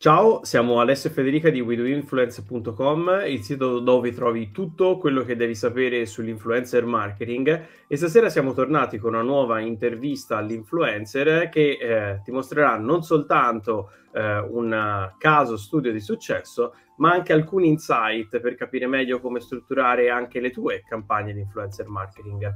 Ciao, 0.00 0.42
siamo 0.44 0.80
Alessio 0.80 1.10
e 1.10 1.12
Federica 1.12 1.50
di 1.50 1.60
WeDoInfluence.com, 1.60 3.24
il 3.26 3.42
sito 3.42 3.80
dove 3.80 4.14
trovi 4.14 4.50
tutto 4.50 4.96
quello 4.96 5.24
che 5.24 5.36
devi 5.36 5.54
sapere 5.54 6.06
sull'influencer 6.06 6.86
marketing 6.86 7.66
e 7.86 7.96
stasera 7.98 8.30
siamo 8.30 8.54
tornati 8.54 8.96
con 8.96 9.12
una 9.12 9.20
nuova 9.20 9.60
intervista 9.60 10.38
all'influencer 10.38 11.50
che 11.50 11.72
eh, 11.78 12.20
ti 12.24 12.30
mostrerà 12.30 12.78
non 12.78 13.02
soltanto 13.02 13.90
eh, 14.14 14.38
un 14.38 15.12
caso 15.18 15.58
studio 15.58 15.92
di 15.92 16.00
successo, 16.00 16.76
ma 16.96 17.12
anche 17.12 17.34
alcuni 17.34 17.68
insight 17.68 18.40
per 18.40 18.54
capire 18.54 18.86
meglio 18.86 19.20
come 19.20 19.40
strutturare 19.40 20.08
anche 20.08 20.40
le 20.40 20.50
tue 20.50 20.82
campagne 20.88 21.34
di 21.34 21.40
influencer 21.40 21.86
marketing. 21.88 22.50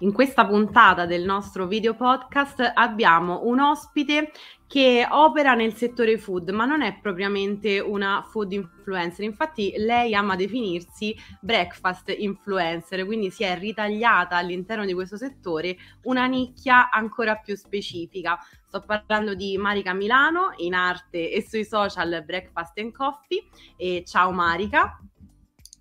In 0.00 0.12
questa 0.12 0.46
puntata 0.46 1.06
del 1.06 1.24
nostro 1.24 1.66
video 1.66 1.94
podcast 1.94 2.72
abbiamo 2.74 3.40
un 3.44 3.60
ospite 3.60 4.30
che 4.66 5.06
opera 5.08 5.54
nel 5.54 5.74
settore 5.74 6.18
food, 6.18 6.50
ma 6.50 6.64
non 6.64 6.82
è 6.82 6.98
propriamente 7.00 7.78
una 7.78 8.26
food 8.28 8.52
influencer. 8.52 9.24
Infatti 9.24 9.74
lei 9.76 10.14
ama 10.14 10.34
definirsi 10.34 11.14
breakfast 11.40 12.12
influencer, 12.16 13.04
quindi 13.04 13.30
si 13.30 13.44
è 13.44 13.56
ritagliata 13.56 14.36
all'interno 14.36 14.84
di 14.84 14.92
questo 14.92 15.16
settore 15.16 15.76
una 16.02 16.26
nicchia 16.26 16.90
ancora 16.90 17.36
più 17.36 17.56
specifica. 17.56 18.38
Sto 18.66 18.80
parlando 18.80 19.34
di 19.34 19.56
Marica 19.56 19.94
Milano, 19.94 20.52
in 20.56 20.74
arte 20.74 21.30
e 21.30 21.46
sui 21.46 21.64
social 21.64 22.22
Breakfast 22.24 22.78
and 22.78 22.92
Coffee. 22.92 23.44
E 23.76 24.02
ciao 24.04 24.32
Marica. 24.32 25.00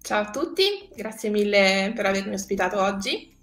Ciao 0.02 0.21
a 0.21 0.29
tutti, 0.29 0.88
grazie 0.95 1.31
mille 1.31 1.91
per 1.95 2.05
avermi 2.05 2.35
ospitato 2.35 2.79
oggi. 2.79 3.34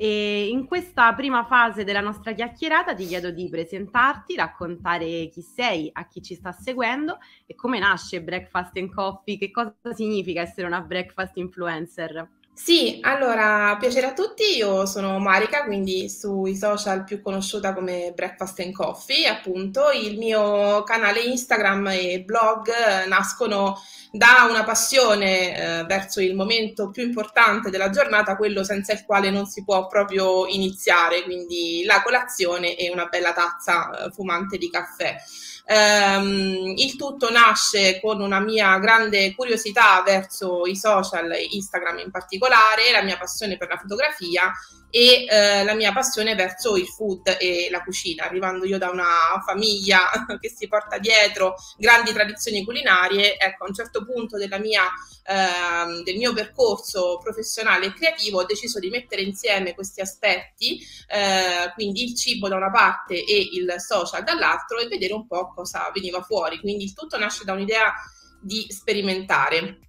E 0.00 0.46
in 0.46 0.68
questa 0.68 1.12
prima 1.14 1.44
fase 1.44 1.82
della 1.82 1.98
nostra 2.00 2.32
chiacchierata 2.32 2.94
ti 2.94 3.04
chiedo 3.04 3.32
di 3.32 3.48
presentarti, 3.48 4.36
raccontare 4.36 5.28
chi 5.28 5.42
sei 5.42 5.90
a 5.92 6.06
chi 6.06 6.22
ci 6.22 6.36
sta 6.36 6.52
seguendo 6.52 7.18
e 7.46 7.56
come 7.56 7.80
nasce 7.80 8.22
Breakfast 8.22 8.76
and 8.76 8.94
Coffee, 8.94 9.36
che 9.36 9.50
cosa 9.50 9.74
significa 9.94 10.40
essere 10.40 10.68
una 10.68 10.82
breakfast 10.82 11.36
influencer. 11.36 12.37
Sì, 12.60 12.98
allora, 13.02 13.76
piacere 13.78 14.08
a 14.08 14.12
tutti, 14.12 14.56
io 14.56 14.84
sono 14.84 15.18
Marica, 15.20 15.64
quindi 15.64 16.10
sui 16.10 16.56
social 16.56 17.04
più 17.04 17.22
conosciuta 17.22 17.72
come 17.72 18.12
Breakfast 18.14 18.58
and 18.60 18.72
Coffee, 18.72 19.26
appunto, 19.26 19.90
il 19.90 20.18
mio 20.18 20.82
canale 20.82 21.20
Instagram 21.22 21.86
e 21.92 22.22
blog 22.26 22.68
nascono 23.06 23.80
da 24.10 24.46
una 24.50 24.64
passione 24.64 25.80
eh, 25.80 25.84
verso 25.84 26.20
il 26.20 26.34
momento 26.34 26.90
più 26.90 27.04
importante 27.04 27.70
della 27.70 27.90
giornata, 27.90 28.36
quello 28.36 28.64
senza 28.64 28.92
il 28.92 29.04
quale 29.06 29.30
non 29.30 29.46
si 29.46 29.62
può 29.64 29.86
proprio 29.86 30.46
iniziare, 30.46 31.22
quindi 31.22 31.84
la 31.86 32.02
colazione 32.02 32.76
e 32.76 32.90
una 32.90 33.06
bella 33.06 33.32
tazza 33.32 34.06
eh, 34.06 34.10
fumante 34.10 34.58
di 34.58 34.68
caffè. 34.68 35.16
Um, 35.70 36.72
il 36.76 36.96
tutto 36.96 37.30
nasce 37.30 38.00
con 38.00 38.22
una 38.22 38.40
mia 38.40 38.78
grande 38.78 39.34
curiosità 39.34 40.02
verso 40.02 40.64
i 40.64 40.74
social, 40.74 41.30
Instagram 41.50 41.98
in 41.98 42.10
particolare, 42.10 42.90
la 42.90 43.02
mia 43.02 43.18
passione 43.18 43.58
per 43.58 43.68
la 43.68 43.76
fotografia 43.76 44.50
e 44.90 45.26
eh, 45.28 45.64
la 45.64 45.74
mia 45.74 45.92
passione 45.92 46.34
verso 46.34 46.76
il 46.76 46.86
food 46.86 47.36
e 47.38 47.68
la 47.70 47.82
cucina, 47.82 48.24
arrivando 48.24 48.64
io 48.64 48.78
da 48.78 48.90
una 48.90 49.42
famiglia 49.44 50.08
che 50.40 50.48
si 50.48 50.66
porta 50.66 50.98
dietro 50.98 51.54
grandi 51.76 52.12
tradizioni 52.12 52.64
culinarie, 52.64 53.36
ecco, 53.36 53.64
a 53.64 53.68
un 53.68 53.74
certo 53.74 54.04
punto 54.04 54.36
mia, 54.58 54.84
eh, 55.24 56.02
del 56.02 56.16
mio 56.16 56.32
percorso 56.32 57.18
professionale 57.22 57.86
e 57.86 57.92
creativo 57.92 58.38
ho 58.38 58.44
deciso 58.44 58.78
di 58.78 58.88
mettere 58.88 59.22
insieme 59.22 59.74
questi 59.74 60.00
aspetti, 60.00 60.80
eh, 61.08 61.72
quindi 61.74 62.04
il 62.04 62.16
cibo 62.16 62.48
da 62.48 62.56
una 62.56 62.70
parte 62.70 63.14
e 63.24 63.48
il 63.52 63.74
social 63.78 64.24
dall'altro 64.24 64.78
e 64.78 64.88
vedere 64.88 65.12
un 65.12 65.26
po' 65.26 65.52
cosa 65.54 65.90
veniva 65.92 66.22
fuori. 66.22 66.60
Quindi 66.60 66.84
il 66.84 66.94
tutto 66.94 67.18
nasce 67.18 67.44
da 67.44 67.52
un'idea 67.52 67.92
di 68.40 68.66
sperimentare 68.70 69.87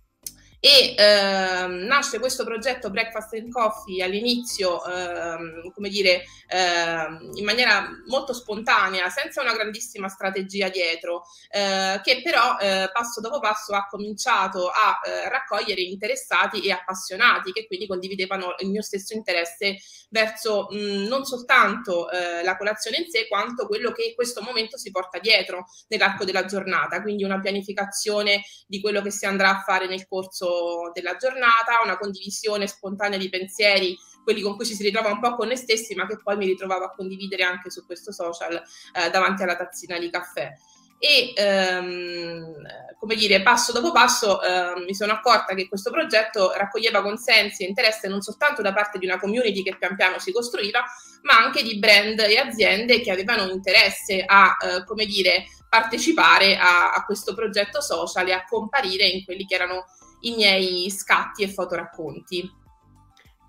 e 0.60 0.94
ehm, 0.98 1.86
nasce 1.86 2.20
questo 2.20 2.44
progetto 2.44 2.90
Breakfast 2.90 3.34
and 3.34 3.50
Coffee 3.50 4.04
all'inizio, 4.04 4.84
ehm, 4.86 5.72
come 5.72 5.88
dire, 5.90 6.24
ehm, 6.48 7.32
in 7.36 7.46
maniera 7.46 7.90
molto 8.08 8.34
spontanea, 8.34 9.10
senza 9.10 9.42
una 9.42 9.54
grandissima 9.54 10.10
strategia 10.10 10.68
dietro, 10.70 11.24
eh, 11.50 12.02
che 12.04 12.22
però 12.22 12.58
eh, 12.58 12.90
passo 12.92 13.22
dopo 13.22 13.40
passo 13.40 13.74
ha 13.74 13.88
cominciato 13.90 14.68
a 14.68 15.00
eh, 15.06 15.30
raccogliere 15.30 15.82
interessati 15.82 16.62
e 16.62 16.72
appassionati 16.72 17.54
che 17.54 17.66
quindi 17.66 17.88
condividevano 17.88 18.56
il 18.60 18.70
mio 18.70 18.82
stesso 18.82 19.14
interesse 19.14 19.78
verso 20.10 20.68
mh, 20.72 21.08
non 21.08 21.24
soltanto 21.24 22.10
eh, 22.10 22.44
la 22.44 22.58
colazione 22.58 22.98
in 22.98 23.10
sé, 23.10 23.28
quanto 23.28 23.66
quello 23.66 23.92
che 23.92 24.14
questo 24.16 24.42
momento 24.42 24.78
si 24.78 24.92
porta 24.92 25.20
dietro 25.20 25.68
nell'arco 25.88 26.26
della 26.26 26.44
giornata, 26.46 27.02
quindi 27.02 27.24
una 27.24 27.40
pianificazione 27.40 28.42
di 28.68 28.82
quello 28.82 29.02
che 29.02 29.12
si 29.12 29.26
andrà 29.26 29.50
a 29.52 29.64
fare 29.66 29.88
nel 29.88 30.06
corso 30.08 30.49
della 30.94 31.16
giornata, 31.16 31.82
una 31.84 31.98
condivisione 31.98 32.68
spontanea 32.68 33.18
di 33.18 33.30
pensieri, 33.30 33.98
quelli 34.24 34.42
con 34.42 34.56
cui 34.56 34.66
ci 34.66 34.76
si 34.76 34.84
ritrova 34.84 35.10
un 35.10 35.20
po' 35.20 35.36
con 35.36 35.48
noi 35.48 35.58
stessi, 35.58 35.96
ma 35.96 36.06
che 36.06 36.18
poi 36.22 36.38
mi 36.38 36.46
ritrovavo 36.46 36.86
a 36.86 36.92
condividere 36.92 37.44
anche 37.44 37.70
su 37.70 37.86
questo 37.86 38.12
social 38.12 38.62
eh, 38.94 39.10
davanti 39.10 39.44
alla 39.44 39.56
tazzina 39.56 39.98
di 39.98 40.10
caffè. 40.10 40.54
E 41.02 41.32
ehm, 41.34 42.54
come 43.00 43.16
dire 43.16 43.42
passo 43.42 43.72
dopo 43.72 43.94
passo 43.94 44.42
ehm, 44.42 44.84
mi 44.84 44.94
sono 44.94 45.14
accorta 45.14 45.56
che 45.56 45.70
questo 45.70 45.92
progetto 45.92 46.52
raccoglieva 46.52 47.02
consensi 47.02 47.64
e 47.64 47.68
interesse 47.68 48.10
non 48.10 48.20
soltanto 48.20 48.62
da 48.62 48.74
parte 48.74 49.00
di 49.00 49.06
una 49.06 49.18
community 49.18 49.64
che 49.64 49.78
pian 49.78 49.96
piano 49.96 50.20
si 50.20 50.34
costruiva 50.34 50.84
ma 51.22 51.38
anche 51.38 51.64
di 51.64 51.80
brand 51.80 52.20
e 52.20 52.38
aziende 52.38 53.00
che 53.00 53.12
avevano 53.12 53.50
interesse 53.50 54.26
a 54.26 54.58
eh, 54.62 54.84
come 54.84 55.06
dire 55.06 55.46
partecipare 55.70 56.58
a, 56.58 56.92
a 56.92 57.06
questo 57.06 57.34
progetto 57.34 57.80
social 57.80 58.28
e 58.28 58.34
a 58.34 58.44
comparire 58.44 59.08
in 59.08 59.24
quelli 59.24 59.46
che 59.46 59.56
erano 59.56 59.86
i 60.22 60.36
miei 60.36 60.90
scatti 60.90 61.44
e 61.44 61.48
fotoracconti. 61.50 62.58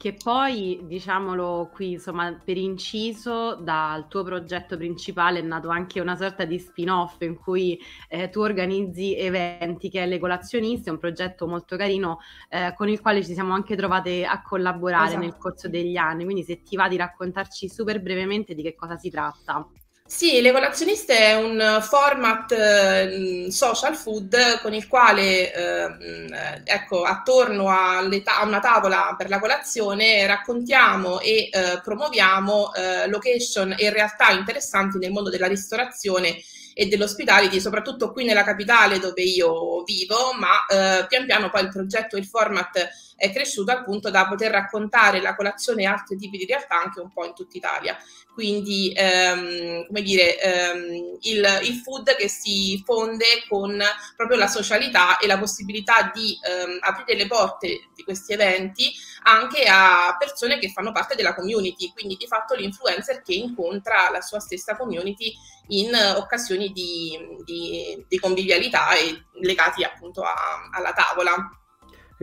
Che 0.01 0.15
poi, 0.15 0.81
diciamolo 0.85 1.69
qui, 1.75 1.93
insomma, 1.93 2.35
per 2.43 2.57
inciso, 2.57 3.57
dal 3.57 4.09
tuo 4.09 4.23
progetto 4.23 4.79
principale 4.79 5.41
è 5.41 5.43
nato 5.43 5.69
anche 5.69 6.01
una 6.01 6.17
sorta 6.17 6.47
di 6.47 6.59
spin-off 6.59 7.21
in 7.21 7.37
cui 7.37 7.79
eh, 8.09 8.31
tu 8.31 8.41
organizzi 8.41 9.15
eventi, 9.15 9.91
che 9.91 10.03
è 10.03 10.07
Le 10.07 10.19
Colazioniste, 10.19 10.89
un 10.89 10.97
progetto 10.97 11.47
molto 11.47 11.77
carino 11.77 12.21
eh, 12.49 12.73
con 12.75 12.89
il 12.89 12.99
quale 13.03 13.23
ci 13.23 13.35
siamo 13.35 13.53
anche 13.53 13.77
trovate 13.77 14.25
a 14.25 14.41
collaborare 14.41 15.09
esatto. 15.09 15.21
nel 15.21 15.37
corso 15.37 15.69
degli 15.69 15.99
anni. 15.99 16.25
Quindi 16.25 16.45
se 16.45 16.63
ti 16.63 16.77
va 16.77 16.89
di 16.89 16.97
raccontarci 16.97 17.69
super 17.69 18.01
brevemente 18.01 18.55
di 18.55 18.63
che 18.63 18.75
cosa 18.75 18.97
si 18.97 19.11
tratta. 19.11 19.69
Sì, 20.13 20.41
Le 20.41 20.51
Colazioniste 20.51 21.17
è 21.17 21.35
un 21.37 21.79
format 21.83 22.51
eh, 22.51 23.47
social 23.49 23.95
food 23.95 24.61
con 24.61 24.75
il 24.75 24.89
quale, 24.89 25.55
eh, 25.55 26.63
ecco, 26.65 27.05
attorno 27.05 27.69
a 27.69 28.03
una 28.43 28.59
tavola 28.59 29.15
per 29.17 29.29
la 29.29 29.39
colazione 29.39 30.27
raccontiamo 30.27 31.21
e 31.21 31.49
eh, 31.51 31.81
promuoviamo 31.83 32.75
eh, 32.75 33.09
location 33.09 33.77
e 33.79 33.89
realtà 33.91 34.31
interessanti 34.33 34.99
nel 34.99 35.13
mondo 35.13 35.31
della 35.31 35.47
ristorazione 35.47 36.43
e 36.81 36.87
dell'ospitality, 36.87 37.61
soprattutto 37.61 38.11
qui 38.11 38.25
nella 38.25 38.43
capitale 38.43 38.99
dove 38.99 39.21
io 39.21 39.83
vivo, 39.83 40.33
ma 40.33 40.65
eh, 40.65 41.07
pian 41.09 41.27
piano 41.27 41.51
poi 41.51 41.65
il 41.65 41.69
progetto 41.69 42.17
e 42.17 42.21
il 42.21 42.25
format 42.25 42.89
è 43.17 43.31
cresciuto 43.31 43.71
al 43.71 43.85
punto 43.85 44.09
da 44.09 44.27
poter 44.27 44.51
raccontare 44.51 45.21
la 45.21 45.37
colazione 45.37 45.83
e 45.83 45.85
altri 45.85 46.17
tipi 46.17 46.39
di 46.39 46.47
realtà 46.47 46.81
anche 46.81 47.01
un 47.01 47.13
po' 47.13 47.27
in 47.27 47.35
tutta 47.35 47.59
Italia. 47.59 47.99
Quindi, 48.33 48.95
ehm, 48.97 49.89
come 49.89 50.01
dire, 50.01 50.41
ehm, 50.41 51.19
il, 51.21 51.61
il, 51.65 51.75
food 51.85 52.17
che 52.17 52.29
si 52.29 52.83
fonde 52.83 53.45
con 53.47 53.79
proprio 54.17 54.39
la 54.39 54.47
socialità 54.47 55.19
e 55.19 55.27
la 55.27 55.39
possibilità 55.39 56.11
di 56.15 56.35
ehm, 56.43 56.79
aprire 56.81 57.19
le 57.19 57.27
porte 57.27 57.91
di 57.95 58.03
questi 58.05 58.33
eventi 58.33 58.91
anche 59.25 59.65
a 59.65 60.17
persone 60.19 60.59
che 60.59 60.71
fanno 60.71 60.93
parte 60.93 61.15
della 61.15 61.35
community, 61.35 61.93
quindi 61.93 62.17
di 62.17 62.27
fatto 62.27 62.55
l'influencer 62.55 63.21
che 63.21 63.35
incontra 63.35 64.09
la 64.11 64.23
sua 64.23 64.41
stessa 64.41 64.77
community 64.77 65.35
in 65.71 65.91
occasioni 66.17 66.69
di, 66.69 67.19
di, 67.45 68.05
di 68.09 68.19
convivialità 68.19 68.95
e 68.95 69.25
legati 69.41 69.83
appunto 69.83 70.23
a, 70.23 70.35
alla 70.73 70.93
tavola. 70.93 71.51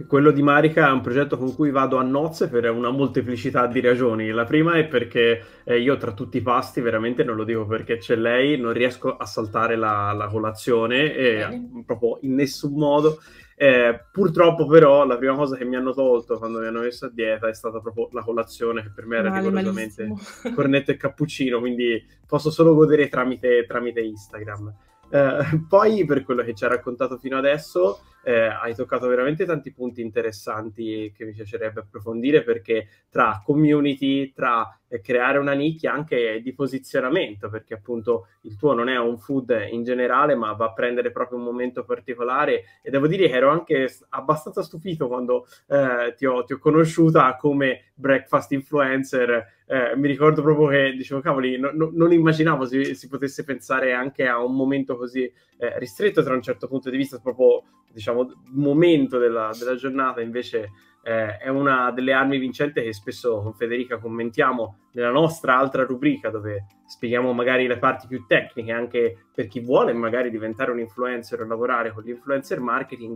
Quello 0.07 0.30
di 0.30 0.44
Marica 0.44 0.88
è 0.88 0.92
un 0.92 1.01
progetto 1.01 1.39
con 1.39 1.56
cui 1.56 1.71
vado 1.71 1.98
a 1.98 2.04
nozze 2.04 2.50
per 2.50 2.69
una 2.69 2.92
molteplicità 2.92 3.66
di 3.66 3.81
ragioni. 3.81 4.30
La 4.30 4.44
prima 4.44 4.75
è 4.75 4.86
perché 4.86 5.44
eh, 5.63 5.80
io 5.80 5.98
tra 5.98 6.12
tutti 6.12 6.38
i 6.38 6.42
pasti, 6.42 6.81
veramente 6.81 7.24
non 7.24 7.36
lo 7.36 7.44
dico 7.44 7.66
perché 7.66 7.98
c'è 7.98 8.16
lei, 8.16 8.60
non 8.60 8.74
riesco 8.74 9.18
a 9.18 9.25
saltare 9.25 9.75
la, 9.75 10.13
la 10.13 10.27
colazione, 10.27 11.16
eh, 11.16 11.62
proprio 11.83 12.19
in 12.21 12.36
nessun 12.36 12.74
modo. 12.74 13.19
Eh, 13.59 14.06
purtroppo 14.12 14.68
però 14.68 15.04
la 15.04 15.18
prima 15.18 15.33
cosa 15.33 15.57
che 15.57 15.65
mi 15.65 15.75
hanno 15.75 15.92
tolto 15.92 16.38
quando 16.38 16.59
mi 16.59 16.68
hanno 16.68 16.81
messo 16.81 17.07
a 17.07 17.09
dieta 17.09 17.48
è 17.48 17.54
stata 17.56 17.80
proprio 17.80 18.07
la 18.12 18.21
colazione, 18.21 18.83
che 18.83 18.92
per 18.94 19.07
me 19.07 19.18
era 19.18 19.30
vale, 19.30 19.48
rigorosamente 19.48 20.13
cornetto 20.54 20.92
e 20.92 20.98
cappuccino, 20.98 21.57
quindi 21.59 22.06
posso 22.27 22.51
solo 22.51 22.75
godere 22.75 23.09
tramite, 23.09 23.65
tramite 23.65 24.01
Instagram. 24.01 24.75
Eh, 25.09 25.65
poi 25.68 26.06
per 26.06 26.24
quello 26.24 26.44
che 26.44 26.54
ci 26.54 26.65
ha 26.65 26.68
raccontato 26.68 27.18
fino 27.18 27.36
adesso 27.36 28.01
eh, 28.24 28.45
hai 28.45 28.75
toccato 28.75 29.07
veramente 29.07 29.45
tanti 29.45 29.71
punti 29.71 30.01
interessanti 30.01 31.12
che 31.15 31.25
mi 31.25 31.31
piacerebbe 31.31 31.80
approfondire 31.80 32.44
perché 32.44 32.88
tra 33.09 33.42
community, 33.44 34.33
tra 34.33 34.69
creare 35.01 35.38
una 35.38 35.54
nicchia 35.54 35.92
anche 35.92 36.42
di 36.42 36.54
posizionamento, 36.54 37.50
perché 37.50 37.74
appunto 37.74 38.28
il 38.42 38.56
tuo 38.56 38.74
non 38.74 38.89
è 38.89 38.98
un 38.98 39.18
food 39.18 39.68
in 39.72 39.84
generale, 39.84 40.36
ma 40.36 40.54
va 40.54 40.66
a 40.66 40.74
prendere 40.74 41.12
proprio 41.12 41.38
un 41.38 41.44
momento 41.44 41.84
particolare 41.84 42.63
e 42.81 42.89
devo 42.89 43.07
dire 43.07 43.28
che 43.28 43.36
ero 43.36 43.50
anche 43.50 43.94
abbastanza 44.10 44.63
stupito 44.63 45.07
quando 45.07 45.45
eh, 45.68 46.13
ti, 46.16 46.25
ho, 46.25 46.44
ti, 46.44 46.54
ho, 46.54 46.60
conosciuta 46.60 47.36
come 47.36 47.92
breakfast 47.95 48.51
influencer. 48.54 49.56
Eh, 49.68 49.95
mi 49.98 50.07
ricordo 50.07 50.42
proprio 50.42 50.68
che 50.68 50.94
dicevo, 50.95 51.19
cavoli, 51.19 51.60
no, 51.60 51.72
no, 51.74 51.90
non 51.94 52.13
immaginavo 52.13 52.66
si, 52.66 52.95
si, 52.95 53.10
potesse 53.10 53.44
pensare 53.44 53.92
anche 53.92 54.25
a 54.25 54.42
un 54.42 54.56
momento 54.56 54.95
così 54.95 55.24
eh, 55.57 55.78
ristretto 55.80 56.24
tra 56.24 56.33
un 56.33 56.42
certo 56.42 56.68
punto 56.68 56.90
di 56.90 56.95
vista, 56.95 57.19
proprio 57.19 57.63
diciamo 57.92 58.44
momento 58.51 59.18
della, 59.18 59.51
della 59.57 59.75
giornata, 59.75 60.22
invece 60.22 60.69
eh, 61.07 61.38
è 61.38 61.48
una 61.48 61.89
delle 61.92 62.12
armi 62.12 62.38
vincenti 62.38 62.81
che 62.81 62.92
spesso 62.92 63.39
con 63.42 63.54
Federica 63.54 63.98
commentiamo 63.98 64.89
nella 64.92 65.09
nostra 65.09 65.57
altra 65.57 65.86
rubrica 65.86 66.30
dove 66.30 66.65
spieghiamo 66.86 67.31
magari 67.31 67.65
le 67.65 67.77
parti 67.77 68.07
più 68.07 68.25
tecniche 68.27 68.74
anche 68.74 69.27
per 69.33 69.48
chi 69.48 69.62
vuole 69.62 69.94
magari 69.94 70.30
diventare 70.30 70.71
un 70.71 70.80
influencer 70.80 71.39
o 71.39 71.45
lavorare 71.45 71.94
con 71.94 72.04
l'influencer 72.04 72.59
marketing 72.59 73.15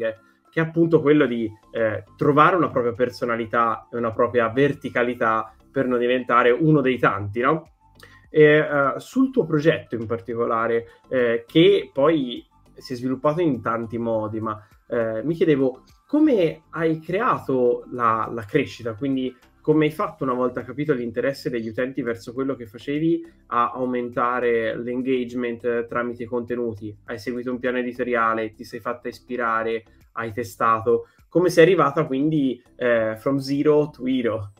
che 0.49 0.61
è 0.61 0.63
appunto 0.63 1.01
quello 1.01 1.25
di 1.25 1.51
eh, 1.71 2.05
trovare 2.15 2.55
una 2.55 2.69
propria 2.69 2.93
personalità 2.93 3.89
e 3.91 3.97
una 3.97 4.13
propria 4.13 4.47
verticalità 4.47 5.53
per 5.69 5.85
non 5.85 5.99
diventare 5.99 6.51
uno 6.51 6.79
dei 6.79 6.97
tanti, 6.97 7.41
no? 7.41 7.71
E, 8.29 8.59
uh, 8.59 8.99
sul 8.99 9.31
tuo 9.31 9.45
progetto 9.45 9.95
in 9.95 10.05
particolare, 10.05 11.01
eh, 11.09 11.45
che 11.47 11.89
poi 11.93 12.45
si 12.73 12.93
è 12.93 12.95
sviluppato 12.97 13.41
in 13.41 13.61
tanti 13.61 13.97
modi, 13.97 14.41
ma 14.41 14.61
eh, 14.89 15.21
mi 15.23 15.33
chiedevo 15.33 15.83
come 16.11 16.63
hai 16.71 16.99
creato 16.99 17.85
la, 17.91 18.29
la, 18.29 18.43
crescita, 18.43 18.95
quindi 18.95 19.33
come 19.61 19.85
hai 19.85 19.91
fatto 19.91 20.25
una 20.25 20.33
volta 20.33 20.61
capito 20.61 20.91
l'interesse 20.91 21.49
degli 21.49 21.69
utenti 21.69 22.01
verso 22.01 22.33
quello 22.33 22.53
che 22.53 22.65
facevi 22.65 23.25
a 23.47 23.71
aumentare 23.71 24.75
l'engagement 24.77 25.87
tramite 25.87 26.25
contenuti? 26.25 26.93
Hai 27.05 27.17
seguito 27.17 27.49
un 27.49 27.59
piano 27.59 27.77
editoriale, 27.77 28.53
ti 28.53 28.65
sei 28.65 28.81
fatta 28.81 29.07
ispirare, 29.07 29.85
hai 30.11 30.33
testato? 30.33 31.07
Come 31.29 31.49
sei 31.49 31.63
arrivata 31.63 32.05
quindi 32.05 32.61
eh, 32.75 33.15
from 33.17 33.37
zero 33.37 33.89
to 33.89 34.05
hero? 34.05 34.51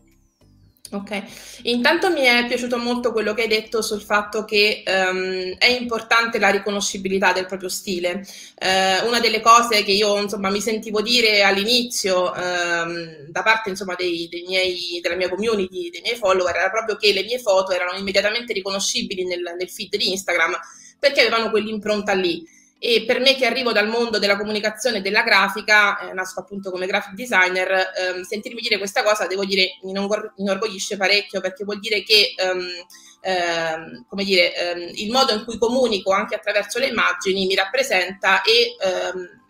Ok, 0.94 1.24
intanto 1.64 2.12
mi 2.12 2.24
è 2.24 2.46
piaciuto 2.48 2.78
molto 2.78 3.14
quello 3.14 3.34
che 3.34 3.44
hai 3.44 3.48
detto 3.48 3.82
sul 3.82 4.02
fatto 4.02 4.44
che 4.44 4.84
um, 4.86 5.56
è 5.58 5.68
importante 5.68 6.38
la 6.38 6.50
riconoscibilità 6.50 7.32
del 7.32 7.46
proprio 7.46 7.70
stile. 7.70 8.26
Uh, 8.60 9.08
una 9.08 9.22
delle 9.22 9.40
cose 9.40 9.84
che 9.84 9.92
io 9.92 10.20
insomma 10.20 10.50
mi 10.50 10.60
sentivo 10.60 11.02
dire 11.02 11.44
all'inizio 11.44 12.34
um, 12.36 13.26
da 13.30 13.42
parte 13.42 13.70
insomma 13.70 13.96
dei, 13.96 14.28
dei 14.30 14.44
miei, 14.46 15.00
della 15.02 15.16
mia 15.16 15.30
community, 15.30 15.90
dei 15.90 16.02
miei 16.02 16.18
follower, 16.18 16.54
era 16.54 16.70
proprio 16.70 16.98
che 16.98 17.14
le 17.14 17.24
mie 17.24 17.40
foto 17.40 17.72
erano 17.72 17.98
immediatamente 17.98 18.52
riconoscibili 18.52 19.24
nel, 19.24 19.56
nel 19.58 19.70
feed 19.70 19.96
di 19.96 20.12
Instagram 20.12 20.60
perché 21.00 21.22
avevano 21.22 21.50
quell'impronta 21.52 22.12
lì 22.12 22.46
e 22.83 23.04
per 23.06 23.19
me 23.19 23.36
che 23.36 23.45
arrivo 23.45 23.72
dal 23.72 23.88
mondo 23.88 24.18
della 24.18 24.36
comunicazione 24.36 24.98
e 24.98 25.01
della 25.01 25.22
grafica, 25.22 26.00
eh, 26.00 26.13
nasco 26.13 26.39
appunto 26.39 26.72
come 26.72 26.88
graphic 26.88 27.13
designer, 27.13 27.92
ehm, 27.95 28.24
sentirmi 28.24 28.60
dire 28.60 28.80
questa 28.80 29.04
cosa 29.04 29.28
devo 29.28 29.45
dire 29.45 29.78
mi 29.83 29.92
inorgoglisce 29.92 30.98
parecchio 30.98 31.42
perché 31.42 31.63
vuol 31.63 31.80
dire 31.80 32.01
che 32.01 32.33
ehm, 32.36 32.66
ehm, 33.22 34.06
come 34.07 34.24
dire, 34.24 34.56
ehm, 34.56 34.89
il 34.95 35.12
modo 35.12 35.31
in 35.31 35.44
cui 35.44 35.60
comunico 35.60 36.12
anche 36.12 36.33
attraverso 36.33 36.80
le 36.80 36.88
immagini 36.88 37.45
mi 37.45 37.54
rappresenta 37.54 38.42
e 38.42 38.75
ehm, 38.80 39.41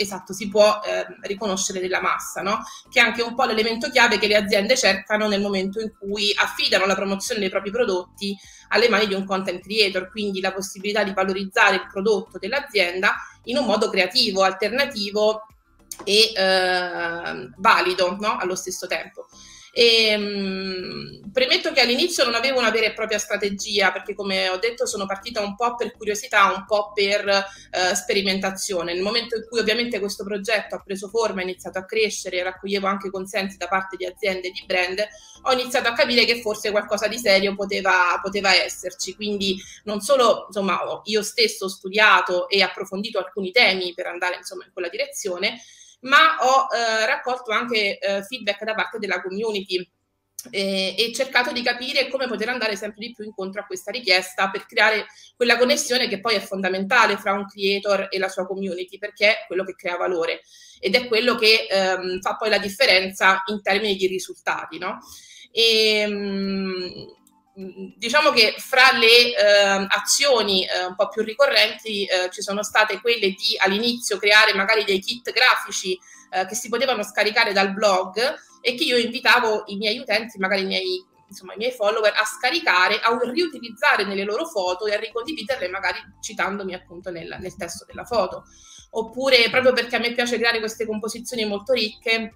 esatto, 0.00 0.32
si 0.32 0.48
può 0.48 0.80
eh, 0.84 1.06
riconoscere 1.22 1.80
nella 1.80 2.00
massa, 2.00 2.40
no? 2.40 2.60
che 2.88 3.00
è 3.00 3.02
anche 3.02 3.22
un 3.22 3.34
po' 3.34 3.44
l'elemento 3.44 3.90
chiave 3.90 4.18
che 4.18 4.26
le 4.26 4.36
aziende 4.36 4.76
cercano 4.76 5.28
nel 5.28 5.40
momento 5.40 5.80
in 5.80 5.92
cui 5.98 6.32
affidano 6.34 6.86
la 6.86 6.94
promozione 6.94 7.40
dei 7.40 7.50
propri 7.50 7.70
prodotti 7.70 8.36
alle 8.68 8.88
mani 8.88 9.06
di 9.06 9.14
un 9.14 9.26
content 9.26 9.62
creator, 9.62 10.10
quindi 10.10 10.40
la 10.40 10.52
possibilità 10.52 11.04
di 11.04 11.12
valorizzare 11.12 11.76
il 11.76 11.86
prodotto 11.90 12.38
dell'azienda 12.38 13.14
in 13.44 13.58
un 13.58 13.66
modo 13.66 13.90
creativo, 13.90 14.42
alternativo 14.42 15.46
e 16.04 16.32
eh, 16.34 17.50
valido 17.56 18.16
no? 18.18 18.36
allo 18.38 18.54
stesso 18.54 18.86
tempo. 18.86 19.26
E, 19.72 20.16
mh, 20.16 21.30
premetto 21.32 21.72
che 21.72 21.80
all'inizio 21.80 22.24
non 22.24 22.34
avevo 22.34 22.58
una 22.58 22.70
vera 22.70 22.86
e 22.86 22.92
propria 22.92 23.18
strategia 23.18 23.92
perché 23.92 24.14
come 24.14 24.48
ho 24.48 24.56
detto 24.58 24.86
sono 24.86 25.06
partita 25.06 25.40
un 25.40 25.54
po' 25.54 25.76
per 25.76 25.92
curiosità, 25.96 26.52
un 26.52 26.64
po' 26.66 26.92
per 26.92 27.28
eh, 27.28 27.94
sperimentazione. 27.94 28.92
Nel 28.92 29.02
momento 29.02 29.36
in 29.36 29.44
cui 29.48 29.60
ovviamente 29.60 29.98
questo 30.00 30.24
progetto 30.24 30.74
ha 30.74 30.82
preso 30.82 31.08
forma, 31.08 31.40
ha 31.40 31.44
iniziato 31.44 31.78
a 31.78 31.84
crescere, 31.84 32.42
raccoglievo 32.42 32.86
anche 32.86 33.10
consensi 33.10 33.56
da 33.56 33.68
parte 33.68 33.96
di 33.96 34.06
aziende 34.06 34.48
e 34.48 34.50
di 34.50 34.64
brand, 34.66 35.06
ho 35.42 35.52
iniziato 35.52 35.88
a 35.88 35.92
capire 35.92 36.24
che 36.24 36.40
forse 36.40 36.70
qualcosa 36.70 37.06
di 37.06 37.18
serio 37.18 37.54
poteva, 37.54 38.18
poteva 38.22 38.54
esserci. 38.54 39.14
Quindi 39.14 39.56
non 39.84 40.00
solo 40.00 40.46
insomma, 40.48 40.78
io 41.04 41.22
stesso 41.22 41.66
ho 41.66 41.68
studiato 41.68 42.48
e 42.48 42.62
approfondito 42.62 43.18
alcuni 43.18 43.52
temi 43.52 43.94
per 43.94 44.06
andare 44.06 44.36
insomma, 44.36 44.64
in 44.64 44.72
quella 44.72 44.88
direzione, 44.88 45.60
ma 46.00 46.36
ho 46.40 46.68
eh, 46.74 47.06
raccolto 47.06 47.50
anche 47.50 47.98
eh, 47.98 48.22
feedback 48.22 48.64
da 48.64 48.74
parte 48.74 48.98
della 48.98 49.20
community 49.20 49.88
e, 50.50 50.94
e, 50.96 51.12
cercato 51.12 51.52
di 51.52 51.62
capire 51.62 52.08
come 52.08 52.26
poter 52.26 52.48
andare 52.48 52.76
sempre 52.76 53.06
di 53.06 53.12
più 53.12 53.24
incontro 53.24 53.60
a 53.60 53.66
questa 53.66 53.90
richiesta 53.90 54.48
per 54.48 54.64
creare 54.64 55.06
quella 55.36 55.58
connessione 55.58 56.08
che 56.08 56.20
poi 56.20 56.36
è 56.36 56.40
fondamentale 56.40 57.18
fra 57.18 57.32
un 57.32 57.46
creator 57.46 58.08
e 58.10 58.18
la 58.18 58.28
sua 58.28 58.46
community, 58.46 58.96
perché 58.96 59.26
è 59.26 59.44
quello 59.46 59.64
che 59.64 59.74
crea 59.74 59.96
valore 59.96 60.40
ed 60.78 60.94
è 60.94 61.06
quello 61.08 61.34
che 61.34 61.66
ehm, 61.68 62.20
fa 62.20 62.36
poi 62.36 62.48
la 62.48 62.58
differenza 62.58 63.42
in 63.46 63.60
termini 63.60 63.96
di 63.96 64.06
risultati. 64.06 64.78
No? 64.78 64.98
E, 65.52 66.06
mh, 66.06 67.19
diciamo 67.52 68.30
che 68.30 68.54
fra 68.58 68.92
le 68.92 69.34
eh, 69.34 69.86
azioni 69.88 70.64
eh, 70.64 70.84
un 70.84 70.94
po' 70.94 71.08
più 71.08 71.22
ricorrenti 71.22 72.04
eh, 72.04 72.30
ci 72.30 72.42
sono 72.42 72.62
state 72.62 73.00
quelle 73.00 73.30
di 73.30 73.56
all'inizio 73.58 74.18
creare 74.18 74.54
magari 74.54 74.84
dei 74.84 75.00
kit 75.00 75.32
grafici 75.32 75.98
eh, 76.30 76.46
che 76.46 76.54
si 76.54 76.68
potevano 76.68 77.02
scaricare 77.02 77.52
dal 77.52 77.72
blog 77.72 78.18
e 78.60 78.74
che 78.74 78.84
io 78.84 78.96
invitavo 78.96 79.64
i 79.66 79.76
miei 79.76 79.98
utenti, 79.98 80.38
magari 80.38 80.62
i 80.62 80.66
miei, 80.66 81.04
insomma, 81.28 81.54
i 81.54 81.56
miei 81.56 81.72
follower, 81.72 82.12
a 82.14 82.24
scaricare, 82.24 83.00
a 83.00 83.18
riutilizzare 83.30 84.04
nelle 84.04 84.24
loro 84.24 84.44
foto 84.46 84.86
e 84.86 84.94
a 84.94 84.98
ricondividerle 84.98 85.68
magari 85.68 85.98
citandomi 86.20 86.74
appunto 86.74 87.10
nel, 87.10 87.36
nel 87.40 87.56
testo 87.56 87.84
della 87.86 88.04
foto. 88.04 88.44
Oppure 88.90 89.48
proprio 89.50 89.72
perché 89.72 89.96
a 89.96 89.98
me 89.98 90.12
piace 90.12 90.36
creare 90.36 90.58
queste 90.58 90.86
composizioni 90.86 91.44
molto 91.46 91.72
ricche, 91.72 92.34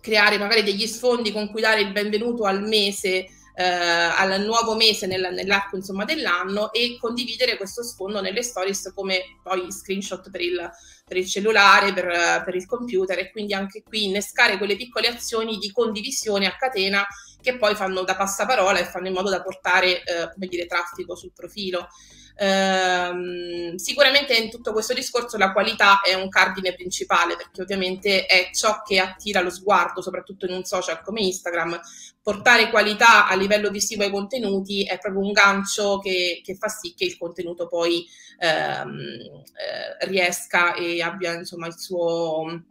creare 0.00 0.38
magari 0.38 0.62
degli 0.62 0.86
sfondi 0.86 1.32
con 1.32 1.50
cui 1.50 1.60
dare 1.60 1.80
il 1.80 1.92
benvenuto 1.92 2.44
al 2.44 2.62
mese 2.62 3.26
eh, 3.56 3.64
al 3.64 4.42
nuovo 4.44 4.74
mese 4.74 5.06
nel, 5.06 5.32
nell'arco 5.32 5.76
insomma, 5.76 6.04
dell'anno 6.04 6.72
e 6.72 6.96
condividere 7.00 7.56
questo 7.56 7.82
sfondo 7.84 8.20
nelle 8.20 8.42
stories 8.42 8.92
come 8.94 9.38
poi 9.42 9.70
screenshot 9.70 10.28
per 10.30 10.40
il, 10.40 10.70
per 11.06 11.16
il 11.16 11.26
cellulare, 11.26 11.92
per, 11.92 12.42
per, 12.44 12.54
il 12.54 12.66
computer 12.66 13.18
e 13.18 13.30
quindi 13.30 13.54
anche 13.54 13.82
qui 13.82 14.04
innescare 14.04 14.58
quelle 14.58 14.76
piccole 14.76 15.06
azioni 15.08 15.58
di 15.58 15.70
condivisione 15.70 16.46
a 16.46 16.56
catena 16.56 17.06
che 17.40 17.56
poi 17.56 17.74
fanno 17.74 18.02
da 18.02 18.16
passaparola 18.16 18.78
e 18.78 18.86
fanno 18.86 19.06
in 19.06 19.14
modo 19.14 19.30
da 19.30 19.42
portare 19.42 20.02
eh, 20.02 20.32
come 20.32 20.46
dire, 20.46 20.66
traffico 20.66 21.14
sul 21.14 21.32
profilo. 21.32 21.88
Ehm, 22.36 23.76
sicuramente 23.76 24.34
in 24.34 24.50
tutto 24.50 24.72
questo 24.72 24.92
discorso 24.92 25.36
la 25.36 25.52
qualità 25.52 26.00
è 26.00 26.14
un 26.14 26.28
cardine 26.28 26.74
principale 26.74 27.36
perché 27.36 27.62
ovviamente 27.62 28.26
è 28.26 28.50
ciò 28.52 28.82
che 28.82 28.98
attira 28.98 29.40
lo 29.40 29.50
sguardo, 29.50 30.02
soprattutto 30.02 30.46
in 30.46 30.54
un 30.54 30.64
social 30.64 31.02
come 31.02 31.22
Instagram. 31.22 31.80
Portare 32.22 32.70
qualità 32.70 33.28
a 33.28 33.34
livello 33.34 33.70
visivo 33.70 34.02
ai 34.02 34.10
contenuti 34.10 34.84
è 34.84 34.98
proprio 34.98 35.22
un 35.22 35.32
gancio 35.32 35.98
che, 35.98 36.40
che 36.42 36.56
fa 36.56 36.68
sì 36.68 36.94
che 36.94 37.04
il 37.04 37.18
contenuto 37.18 37.66
poi 37.66 38.06
ehm, 38.38 38.98
eh, 38.98 40.06
riesca 40.06 40.74
e 40.74 41.02
abbia 41.02 41.34
insomma 41.34 41.66
il 41.66 41.78
suo, 41.78 42.64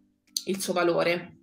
il 0.46 0.60
suo 0.62 0.74
valore. 0.74 1.38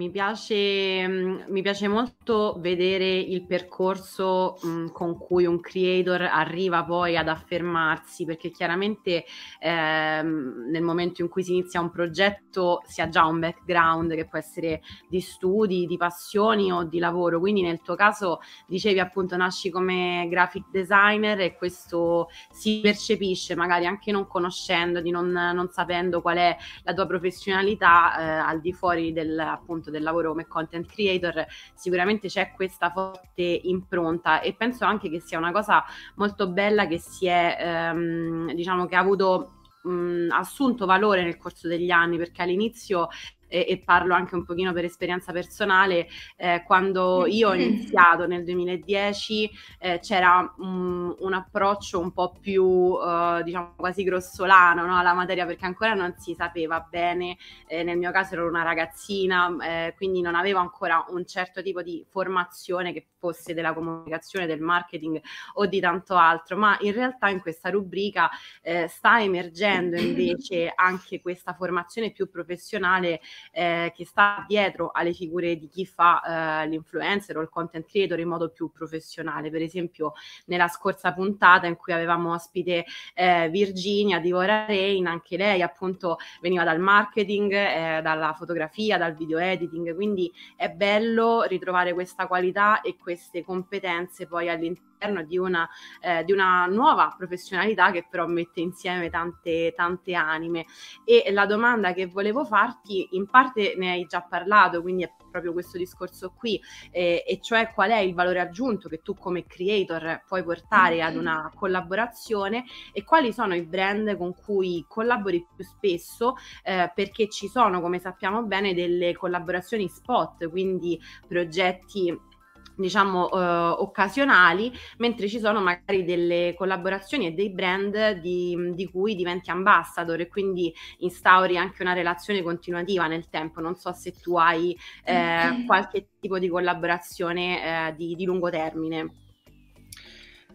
Mi 0.00 0.10
piace, 0.10 1.06
mm, 1.06 1.40
mi 1.48 1.60
piace, 1.60 1.86
molto 1.86 2.56
vedere 2.58 3.18
il 3.18 3.44
percorso 3.44 4.56
mh, 4.62 4.68
mm, 4.68 4.86
con 4.92 5.18
cui 5.18 5.44
un 5.44 5.60
creator 5.60 6.22
arriva 6.22 6.82
poi 6.84 7.18
ad 7.18 7.28
affermarsi, 7.28 8.24
perché 8.24 8.50
chiaramente 8.50 9.26
ehm, 9.60 10.68
nel 10.70 10.82
momento 10.82 11.20
in 11.20 11.28
cui 11.28 11.44
si 11.44 11.52
inizia 11.52 11.82
un 11.82 11.90
progetto 11.90 12.80
si 12.86 13.02
ha 13.02 13.10
già 13.10 13.26
un 13.26 13.40
background 13.40 14.14
che 14.14 14.26
può 14.26 14.38
essere 14.38 14.80
di 15.06 15.20
studi, 15.20 15.84
di 15.84 15.98
passioni 15.98 16.72
o 16.72 16.84
di 16.84 16.98
lavoro. 16.98 17.38
Quindi 17.38 17.60
nel 17.60 17.82
tuo 17.82 17.94
caso 17.94 18.40
dicevi 18.66 19.00
appunto 19.00 19.36
nasci 19.36 19.68
come 19.68 20.26
graphic 20.30 20.70
designer 20.70 21.40
e 21.40 21.56
questo 21.56 22.28
si 22.50 22.80
percepisce 22.82 23.54
magari 23.54 23.84
anche 23.84 24.12
non 24.12 24.26
conoscendoti, 24.26 25.10
non, 25.10 25.28
non 25.30 25.68
sapendo 25.68 26.22
qual 26.22 26.38
è 26.38 26.56
la 26.84 26.94
tua 26.94 27.06
professionalità 27.06 28.18
eh, 28.18 28.50
al 28.50 28.62
di 28.62 28.72
fuori 28.72 29.12
del 29.12 29.38
appunto 29.38 29.88
appunto 29.90 29.98
del 29.98 30.02
lavoro 30.02 30.30
come 30.30 30.46
content 30.46 30.86
creator, 30.86 31.44
sicuramente 31.74 32.28
c'è 32.28 32.52
questa 32.54 32.90
forte 32.90 33.42
impronta 33.42 34.40
e 34.40 34.54
penso 34.54 34.84
anche 34.84 35.10
che 35.10 35.20
sia 35.20 35.38
una 35.38 35.52
cosa 35.52 35.84
molto 36.14 36.48
bella 36.48 36.86
che 36.86 36.98
si 36.98 37.26
è, 37.26 37.56
ehm, 37.60 38.52
diciamo 38.54 38.86
che 38.86 38.96
ha 38.96 39.00
avuto 39.00 39.60
mh, 39.82 40.28
assunto 40.30 40.86
valore 40.86 41.22
nel 41.22 41.36
corso 41.36 41.68
degli 41.68 41.90
anni 41.90 42.16
perché 42.16 42.42
all'inizio 42.42 43.08
e, 43.50 43.66
e, 43.68 43.82
parlo 43.84 44.14
anche 44.14 44.36
un 44.36 44.44
pochino 44.44 44.72
per 44.72 44.84
esperienza 44.84 45.32
personale, 45.32 46.08
eh, 46.36 46.62
quando 46.64 47.26
io 47.26 47.50
ho 47.50 47.54
iniziato 47.54 48.26
nel 48.26 48.44
2010 48.44 49.50
eh, 49.80 49.98
c'era 50.00 50.54
un, 50.58 51.14
un, 51.18 51.32
approccio 51.34 51.98
un 51.98 52.12
po' 52.12 52.32
più, 52.40 52.96
eh, 52.96 53.42
diciamo, 53.42 53.74
quasi 53.76 54.04
grossolano 54.04 54.86
no, 54.86 54.96
alla 54.96 55.12
materia 55.12 55.44
perché 55.44 55.66
ancora 55.66 55.94
non 55.94 56.14
si 56.16 56.34
sapeva 56.34 56.86
bene, 56.88 57.36
eh, 57.66 57.82
nel 57.82 57.98
mio 57.98 58.12
caso 58.12 58.34
ero 58.34 58.48
una 58.48 58.62
ragazzina, 58.62 59.56
eh, 59.60 59.94
quindi 59.96 60.20
non 60.20 60.36
avevo 60.36 60.60
ancora 60.60 61.04
un 61.08 61.26
certo 61.26 61.60
tipo 61.62 61.82
di 61.82 62.06
formazione 62.08 62.92
che 62.92 63.08
fosse 63.18 63.52
della 63.52 63.74
comunicazione, 63.74 64.46
del 64.46 64.60
marketing 64.60 65.20
o 65.54 65.66
di 65.66 65.80
tanto 65.80 66.14
altro, 66.16 66.56
ma 66.56 66.76
in 66.80 66.92
realtà 66.92 67.28
in 67.28 67.40
questa 67.40 67.68
rubrica 67.68 68.30
eh, 68.62 68.86
sta 68.88 69.20
emergendo 69.20 69.98
invece 69.98 70.72
anche 70.74 71.20
questa 71.20 71.54
formazione 71.54 72.12
più 72.12 72.30
professionale 72.30 73.20
eh, 73.52 73.92
che 73.94 74.04
sta 74.04 74.44
dietro 74.46 74.90
alle 74.92 75.12
figure 75.12 75.56
di 75.56 75.68
chi 75.68 75.86
fa 75.86 76.62
eh, 76.62 76.68
l'influencer 76.68 77.36
o 77.36 77.40
il 77.40 77.48
content 77.48 77.86
creator 77.86 78.18
in 78.18 78.28
modo 78.28 78.50
più 78.50 78.70
professionale. 78.70 79.50
Per 79.50 79.62
esempio, 79.62 80.12
nella 80.46 80.68
scorsa 80.68 81.12
puntata 81.12 81.66
in 81.66 81.76
cui 81.76 81.92
avevamo 81.92 82.32
ospite 82.32 82.84
eh, 83.14 83.48
Virginia 83.50 84.18
di 84.18 84.30
Vora 84.30 84.66
Rain, 84.66 85.06
anche 85.06 85.36
lei 85.36 85.62
appunto 85.62 86.18
veniva 86.40 86.64
dal 86.64 86.80
marketing, 86.80 87.52
eh, 87.52 88.00
dalla 88.02 88.32
fotografia, 88.32 88.98
dal 88.98 89.14
video 89.14 89.38
editing, 89.38 89.94
quindi 89.94 90.32
è 90.56 90.68
bello 90.70 91.42
ritrovare 91.42 91.92
questa 91.92 92.26
qualità 92.26 92.80
e 92.80 92.96
queste 92.96 93.44
competenze 93.44 94.26
poi 94.26 94.48
all'interno 94.48 95.22
di 95.24 95.38
una, 95.38 95.68
eh, 96.00 96.24
di 96.24 96.32
una, 96.32 96.66
nuova 96.66 97.14
professionalità 97.16 97.90
che 97.90 98.06
però 98.08 98.26
mette 98.26 98.60
insieme 98.60 99.08
tante, 99.08 99.72
tante 99.74 100.14
anime. 100.14 100.66
E 101.04 101.30
la 101.32 101.46
domanda 101.46 101.92
che 101.92 102.06
volevo 102.06 102.44
farti, 102.44 103.08
in 103.12 103.26
parte 103.30 103.74
ne 103.76 103.90
hai 103.90 104.06
già 104.06 104.22
parlato, 104.22 104.82
quindi 104.82 105.04
è 105.04 105.12
proprio 105.30 105.52
questo 105.52 105.78
discorso 105.78 106.32
qui, 106.36 106.60
eh, 106.90 107.24
e 107.26 107.40
cioè 107.40 107.72
qual 107.72 107.90
è 107.90 107.98
il 107.98 108.14
valore 108.14 108.40
aggiunto 108.40 108.88
che 108.88 109.00
tu 109.02 109.14
come 109.14 109.46
creator 109.46 110.24
puoi 110.26 110.42
portare 110.42 111.02
ad 111.02 111.16
una 111.16 111.50
collaborazione 111.54 112.64
e 112.92 113.04
quali 113.04 113.32
sono 113.32 113.54
i 113.54 113.62
brand 113.62 114.16
con 114.16 114.34
cui 114.34 114.84
collabori 114.88 115.46
più 115.54 115.64
spesso, 115.64 116.34
eh, 116.62 116.90
perché 116.94 117.28
ci 117.28 117.48
sono, 117.48 117.80
come 117.80 117.98
sappiamo 117.98 118.42
bene, 118.42 118.74
delle 118.74 119.14
collaborazioni 119.14 119.88
spot, 119.88 120.48
quindi 120.48 121.00
progetti 121.26 122.28
diciamo 122.76 123.30
eh, 123.30 123.36
occasionali, 123.78 124.72
mentre 124.98 125.28
ci 125.28 125.38
sono 125.38 125.60
magari 125.60 126.04
delle 126.04 126.54
collaborazioni 126.56 127.26
e 127.26 127.32
dei 127.32 127.50
brand 127.50 128.18
di, 128.20 128.72
di, 128.74 128.90
cui 128.90 129.14
diventi 129.14 129.50
ambassador 129.50 130.20
e 130.20 130.28
quindi 130.28 130.72
instauri 130.98 131.56
anche 131.56 131.82
una 131.82 131.92
relazione 131.92 132.42
continuativa 132.42 133.06
nel 133.06 133.28
tempo. 133.28 133.60
Non 133.60 133.76
so 133.76 133.92
se 133.92 134.12
tu 134.12 134.36
hai 134.36 134.76
eh, 135.04 135.64
qualche 135.66 136.08
tipo 136.18 136.38
di 136.38 136.48
collaborazione 136.48 137.88
eh, 137.88 137.94
di, 137.94 138.14
di 138.14 138.24
lungo 138.24 138.50
termine. 138.50 139.28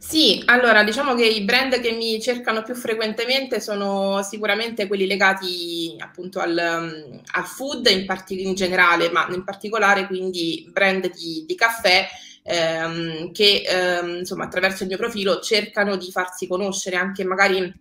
Sì, 0.07 0.39
allora 0.45 0.83
diciamo 0.83 1.15
che 1.15 1.25
i 1.25 1.41
brand 1.41 1.79
che 1.81 1.91
mi 1.91 2.21
cercano 2.21 2.61
più 2.61 2.75
frequentemente 2.75 3.59
sono 3.59 4.21
sicuramente 4.21 4.85
quelli 4.85 5.07
legati 5.07 5.95
appunto 5.97 6.39
al, 6.39 6.55
al 6.57 7.45
food 7.45 7.87
in, 7.87 8.05
part- 8.05 8.29
in, 8.29 8.53
generale, 8.53 9.09
ma 9.09 9.25
in 9.33 9.43
particolare 9.43 10.05
quindi 10.05 10.69
brand 10.71 11.11
di, 11.11 11.43
di 11.47 11.55
caffè 11.55 12.05
ehm, 12.43 13.31
che 13.31 13.63
ehm, 13.65 14.17
insomma 14.17 14.43
attraverso 14.43 14.83
il 14.83 14.89
mio 14.89 14.97
profilo 14.97 15.39
cercano 15.39 15.95
di 15.95 16.11
farsi 16.11 16.45
conoscere 16.45 16.97
anche 16.97 17.23
magari 17.23 17.73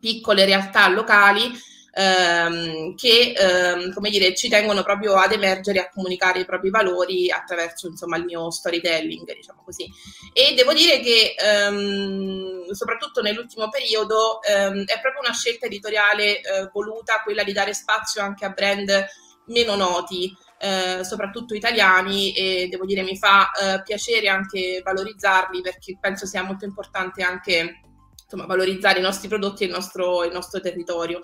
piccole 0.00 0.44
realtà 0.44 0.88
locali 0.88 1.48
ehm, 1.92 2.94
che 2.94 3.34
ehm, 3.36 3.92
come 3.92 4.10
dire, 4.10 4.34
ci 4.34 4.48
tengono 4.48 4.82
proprio 4.82 5.14
ad 5.14 5.32
emergere 5.32 5.78
e 5.78 5.82
a 5.82 5.88
comunicare 5.90 6.40
i 6.40 6.44
propri 6.44 6.70
valori 6.70 7.30
attraverso 7.30 7.86
insomma, 7.88 8.16
il 8.16 8.24
mio 8.24 8.50
storytelling, 8.50 9.34
diciamo 9.34 9.62
così. 9.64 9.88
E 10.32 10.54
devo 10.54 10.72
dire 10.72 11.00
che 11.00 11.34
ehm, 11.38 12.70
soprattutto 12.72 13.20
nell'ultimo 13.20 13.68
periodo 13.68 14.42
ehm, 14.42 14.84
è 14.84 15.00
proprio 15.00 15.22
una 15.22 15.34
scelta 15.34 15.66
editoriale 15.66 16.40
eh, 16.40 16.70
voluta 16.72 17.20
quella 17.22 17.44
di 17.44 17.52
dare 17.52 17.74
spazio 17.74 18.22
anche 18.22 18.44
a 18.44 18.50
brand 18.50 19.06
meno 19.46 19.74
noti. 19.76 20.34
Eh, 20.64 21.02
soprattutto 21.02 21.54
italiani 21.54 22.32
e 22.34 22.68
devo 22.70 22.86
dire 22.86 23.02
mi 23.02 23.16
fa 23.16 23.50
eh, 23.50 23.82
piacere 23.82 24.28
anche 24.28 24.80
valorizzarli 24.84 25.60
perché 25.60 25.98
penso 26.00 26.24
sia 26.24 26.44
molto 26.44 26.64
importante 26.64 27.24
anche 27.24 27.80
insomma, 28.22 28.46
valorizzare 28.46 29.00
i 29.00 29.02
nostri 29.02 29.26
prodotti 29.26 29.64
e 29.64 29.66
il 29.66 29.72
nostro, 29.72 30.22
il 30.22 30.32
nostro 30.32 30.60
territorio. 30.60 31.20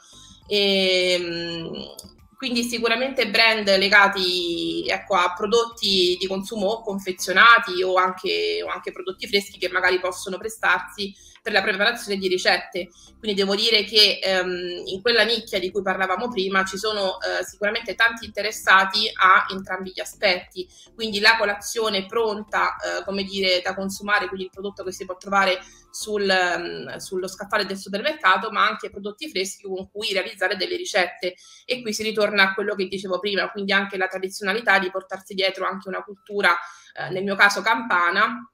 E, 0.49 1.12
ehm, 1.12 1.95
quindi 2.37 2.62
sicuramente 2.62 3.28
brand 3.28 3.67
legati 3.76 4.87
ecco, 4.87 5.17
a 5.17 5.35
prodotti 5.37 6.17
di 6.19 6.26
consumo 6.28 6.83
confezionati 6.83 7.83
o 7.83 7.97
anche, 7.97 8.62
o 8.64 8.69
anche 8.69 8.93
prodotti 8.93 9.26
freschi 9.26 9.59
che 9.59 9.69
magari 9.69 9.99
possono 9.99 10.38
prestarsi 10.38 11.12
per 11.42 11.52
la 11.52 11.62
preparazione 11.62 12.18
di 12.18 12.28
ricette. 12.28 12.88
Quindi 13.18 13.40
devo 13.40 13.54
dire 13.54 13.85
che 13.85 14.21
ehm, 14.23 14.83
in 14.87 15.00
quella 15.02 15.23
nicchia 15.25 15.59
di 15.59 15.71
cui 15.71 15.83
parlavamo 15.83 16.28
prima 16.28 16.64
ci 16.64 16.78
sono 16.78 17.18
eh, 17.21 17.45
sicuramente 17.45 17.95
tanti 17.95 18.25
interessati 18.25 19.11
a 19.12 19.47
entrambi 19.50 19.92
gli 19.95 20.00
aspetti. 20.00 20.66
Quindi 20.95 21.21
la 21.21 21.37
colazione 21.37 22.07
pronta, 22.07 22.76
eh, 22.76 23.04
come 23.04 23.25
dire, 23.25 23.61
da 23.62 23.75
consumare, 23.75 24.26
quindi 24.26 24.45
il 24.45 24.50
prodotto 24.50 24.85
che 24.85 24.92
si 24.92 25.04
può 25.04 25.16
trovare 25.16 25.61
sul, 25.90 26.28
um, 26.28 26.97
sullo 26.99 27.26
scaffale 27.26 27.64
del 27.64 27.76
supermercato, 27.76 28.50
ma 28.50 28.66
anche 28.66 28.90
prodotti 28.90 29.28
freschi 29.28 29.64
con 29.64 29.90
cui 29.90 30.12
realizzare 30.12 30.57
delle 30.57 30.76
ricette. 30.76 31.35
E 31.64 31.83
qui 31.83 31.92
si 31.92 32.02
ritorna 32.02 32.45
a 32.45 32.54
quello 32.54 32.75
che 32.75 32.87
dicevo 32.87 33.18
prima, 33.18 33.50
quindi 33.50 33.73
anche 33.73 33.97
la 33.97 34.07
tradizionalità 34.07 34.78
di 34.78 34.90
portarsi 34.90 35.35
dietro 35.35 35.66
anche 35.66 35.88
una 35.88 36.02
cultura, 36.02 36.57
eh, 36.95 37.11
nel 37.11 37.25
mio 37.25 37.35
caso 37.35 37.62
campana, 37.62 38.49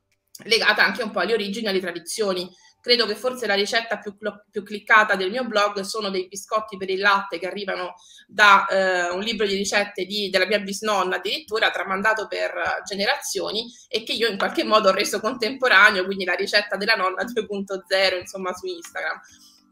legata 0.45 0.85
anche 0.85 1.03
un 1.03 1.11
po' 1.11 1.21
alle 1.21 1.35
origini 1.35 1.67
e 1.67 1.69
alle 1.69 1.81
tradizioni 1.81 2.51
credo 2.85 3.07
che 3.07 3.15
forse 3.15 3.47
la 3.47 3.55
ricetta 3.55 3.97
più, 3.97 4.15
più, 4.51 4.63
cliccata 4.63 5.15
del 5.15 5.31
mio 5.31 5.47
blog 5.47 5.81
sono 5.81 6.11
dei 6.11 6.29
biscotti 6.29 6.77
per 6.77 6.91
il 6.91 7.01
latte 7.01 7.39
che 7.39 7.47
arrivano 7.47 7.95
da 8.27 8.67
eh, 8.67 9.09
un 9.09 9.21
libro 9.21 9.47
di 9.47 9.57
ricette 9.57 10.05
di, 10.05 10.29
della 10.29 10.45
mia 10.45 10.59
bisnonna 10.59 11.17
addirittura 11.17 11.71
tramandato 11.71 12.27
per 12.27 12.53
generazioni 12.87 13.73
e 13.89 14.03
che 14.03 14.13
io 14.13 14.29
in 14.29 14.37
qualche 14.37 14.65
modo 14.65 14.91
ho 14.91 14.93
reso 14.93 15.19
contemporaneo, 15.19 16.05
quindi 16.05 16.27
la 16.27 16.35
ricetta 16.35 16.77
della 16.77 16.95
nonna 16.95 17.25
2.0 17.25 18.19
insomma 18.19 18.53
su 18.53 18.67
Instagram. 18.67 19.19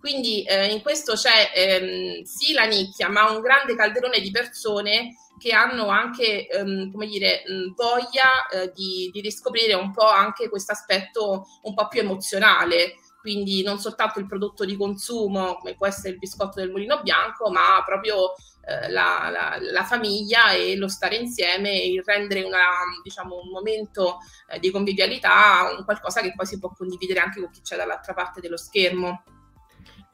Quindi 0.01 0.43
eh, 0.45 0.73
in 0.73 0.81
questo 0.81 1.13
c'è 1.13 1.53
ehm, 1.55 2.23
sì 2.23 2.55
la 2.55 2.65
nicchia, 2.65 3.11
ma 3.11 3.31
un 3.31 3.43
grande 3.43 3.77
calderone 3.77 4.21
di 4.21 4.31
persone 4.31 5.11
che 5.39 5.53
hanno 5.53 5.89
anche, 5.89 6.47
ehm, 6.49 6.91
come 6.91 7.07
dire, 7.07 7.43
mh, 7.47 7.75
voglia 7.75 8.47
eh, 8.49 8.73
di, 8.75 9.11
di, 9.13 9.21
riscoprire 9.21 9.75
un 9.75 9.93
po' 9.93 10.09
anche 10.09 10.49
questo 10.49 10.73
aspetto 10.73 11.47
un 11.63 11.75
po' 11.75 11.89
più 11.89 12.01
emozionale 12.01 12.95
quindi 13.23 13.63
non 13.63 13.79
soltanto 13.79 14.19
il 14.19 14.27
prodotto 14.27 14.65
di 14.65 14.77
consumo 14.77 15.55
come 15.55 15.77
può 15.77 15.87
essere 15.87 16.11
il 16.11 16.19
biscotto 16.19 16.59
del 16.59 16.73
mulino 16.73 17.01
bianco, 17.03 17.53
ma 17.53 17.81
proprio 17.87 18.33
eh, 18.67 18.91
la, 18.91 19.29
la, 19.31 19.59
la, 19.61 19.85
famiglia 19.85 20.51
e 20.51 20.75
lo 20.75 20.89
stare 20.89 21.15
insieme 21.15 21.71
e 21.71 21.93
il 21.93 22.03
rendere 22.05 22.43
una, 22.43 22.59
diciamo, 23.01 23.39
un 23.41 23.51
momento 23.51 24.19
eh, 24.49 24.59
di 24.59 24.73
convivialità 24.73 25.73
un 25.79 25.85
qualcosa 25.85 26.21
che 26.21 26.33
poi 26.35 26.47
si 26.47 26.59
può 26.59 26.73
condividere 26.77 27.21
anche 27.21 27.41
con 27.41 27.51
chi 27.51 27.61
c'è 27.61 27.77
dall'altra 27.77 28.13
parte 28.13 28.41
dello 28.41 28.57
schermo. 28.57 29.23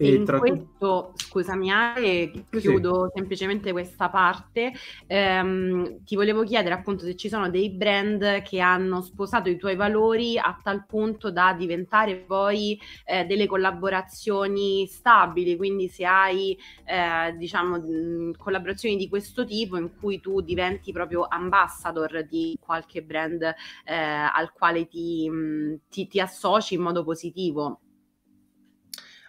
E 0.00 0.14
in 0.14 0.24
tra... 0.24 0.38
questo, 0.38 1.12
scusami 1.16 1.72
Ale, 1.72 2.30
chiudo 2.50 3.06
sì. 3.06 3.12
semplicemente 3.16 3.72
questa 3.72 4.08
parte, 4.08 4.72
ehm, 5.08 6.04
ti 6.04 6.14
volevo 6.14 6.44
chiedere 6.44 6.72
appunto 6.72 7.04
se 7.04 7.16
ci 7.16 7.28
sono 7.28 7.50
dei 7.50 7.70
brand 7.70 8.42
che 8.42 8.60
hanno 8.60 9.02
sposato 9.02 9.48
i 9.48 9.56
tuoi 9.56 9.74
valori 9.74 10.38
a 10.38 10.56
tal 10.62 10.86
punto 10.86 11.32
da 11.32 11.52
diventare 11.52 12.14
poi 12.14 12.80
eh, 13.04 13.24
delle 13.24 13.46
collaborazioni 13.46 14.86
stabili, 14.86 15.56
quindi 15.56 15.88
se 15.88 16.04
hai 16.04 16.56
eh, 16.84 17.34
diciamo 17.36 17.78
mh, 17.80 18.36
collaborazioni 18.36 18.94
di 18.96 19.08
questo 19.08 19.44
tipo 19.44 19.76
in 19.76 19.90
cui 19.98 20.20
tu 20.20 20.40
diventi 20.42 20.92
proprio 20.92 21.26
ambassador 21.28 22.24
di 22.24 22.56
qualche 22.60 23.02
brand 23.02 23.42
eh, 23.42 23.94
al 23.94 24.52
quale 24.52 24.86
ti, 24.86 25.28
mh, 25.28 25.80
ti, 25.90 26.06
ti 26.06 26.20
associ 26.20 26.74
in 26.74 26.82
modo 26.82 27.02
positivo. 27.02 27.80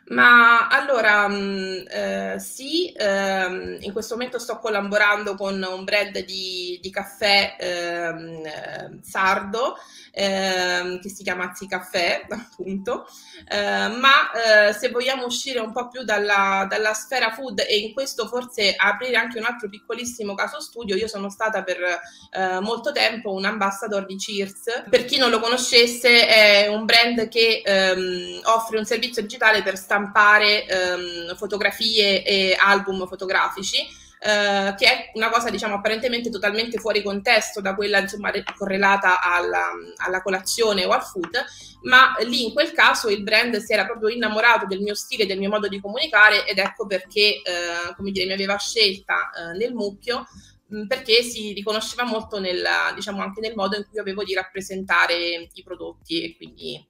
Ma 0.10 0.68
allora, 0.68 1.28
mh, 1.28 1.34
mm, 1.36 1.74
eh, 1.88 2.36
sì, 2.40 2.92
ehm, 2.96 3.78
in 3.82 3.92
questo 3.92 4.16
momento 4.16 4.40
sto 4.40 4.58
collaborando 4.58 5.36
con 5.36 5.62
un 5.62 5.84
brand 5.84 6.18
di, 6.20 6.80
di 6.82 6.90
caffè 6.90 7.56
ehm, 7.60 8.46
eh, 8.46 9.00
sardo 9.04 9.78
ehm, 10.12 11.00
che 11.00 11.10
si 11.10 11.22
chiama 11.22 11.46
Azzi 11.46 11.68
Caffè, 11.68 12.26
appunto, 12.30 13.06
eh, 13.48 13.88
ma 13.88 14.32
eh, 14.32 14.74
se 14.74 14.90
vogliamo 14.90 15.26
uscire 15.26 15.60
un 15.60 15.72
po' 15.72 15.88
più 15.90 16.04
dalla, 16.04 16.66
dalla, 16.68 16.94
sfera 16.94 17.32
food 17.32 17.60
e 17.60 17.78
in 17.78 17.94
questo 17.94 18.28
forse 18.28 18.74
aprire 18.76 19.16
anche 19.16 19.38
un 19.38 19.46
altro 19.46 19.70
piccolissimo 19.70 20.34
caso 20.34 20.60
studio, 20.60 20.96
io 20.96 21.08
sono 21.08 21.30
stata 21.30 21.64
per 21.64 21.78
eh, 22.32 22.60
molto 22.62 22.92
tempo 22.92 23.32
un 23.32 23.46
ambassador 23.46 24.08
di 24.08 24.16
Cheers. 24.16 24.86
Per 24.90 25.06
chi 25.06 25.18
non 25.18 25.30
lo 25.30 25.40
conoscesse, 25.40 26.28
è 26.28 26.68
un 26.68 26.86
brand 26.86 27.28
che 27.28 27.62
ehm, 27.64 28.42
offre 28.46 28.80
un 28.80 28.86
servizio 28.86 29.22
digitale 29.22 29.62
per 29.62 29.78
stampare 29.78 29.98
stampare 30.00 30.66
ehm, 30.66 31.36
fotografie 31.36 32.24
e 32.24 32.56
album 32.58 33.06
fotografici 33.08 33.78
eh, 34.22 34.76
che 34.78 34.86
è 34.86 35.12
una 35.14 35.30
cosa 35.30 35.50
diciamo 35.50 35.76
apparentemente 35.76 36.30
totalmente 36.30 36.78
fuori 36.78 37.02
contesto 37.02 37.62
da 37.62 37.74
quella 37.74 38.00
insomma 38.00 38.32
correlata 38.58 39.22
alla, 39.22 39.72
alla, 39.98 40.22
colazione 40.22 40.84
o 40.84 40.92
al 40.92 41.04
food, 41.04 41.32
ma 41.84 42.14
lì 42.26 42.46
in 42.48 42.54
quel 42.54 42.74
caso 42.74 43.08
il 43.08 43.24
brand 43.24 43.56
si 43.58 43.72
era 43.72 43.86
proprio 43.86 44.10
innamorato 44.10 44.66
del 44.66 44.82
mio 44.82 44.94
stile, 44.94 45.26
del 45.26 45.40
mio 45.40 45.50
modo 45.50 45.70
di 45.70 45.80
comunicare 45.80 46.46
ed 46.46 46.58
ecco 46.58 46.86
perché 46.86 47.42
eh, 47.42 47.96
come 47.96 48.12
dire 48.12 48.26
mi 48.26 48.34
aveva 48.34 48.58
scelta 48.58 49.30
eh, 49.32 49.58
nel 49.58 49.74
mucchio 49.74 50.26
perché 50.88 51.24
si 51.24 51.54
riconosceva 51.54 52.04
molto 52.04 52.40
nel, 52.40 52.64
diciamo, 52.94 53.24
anche 53.24 53.40
nel 53.40 53.56
modo 53.56 53.76
in 53.76 53.88
cui 53.90 53.98
avevo 53.98 54.24
di 54.24 54.36
rappresentare 54.36 55.50
i 55.52 55.64
prodotti 55.64 56.24
e 56.24 56.36
quindi 56.36 56.86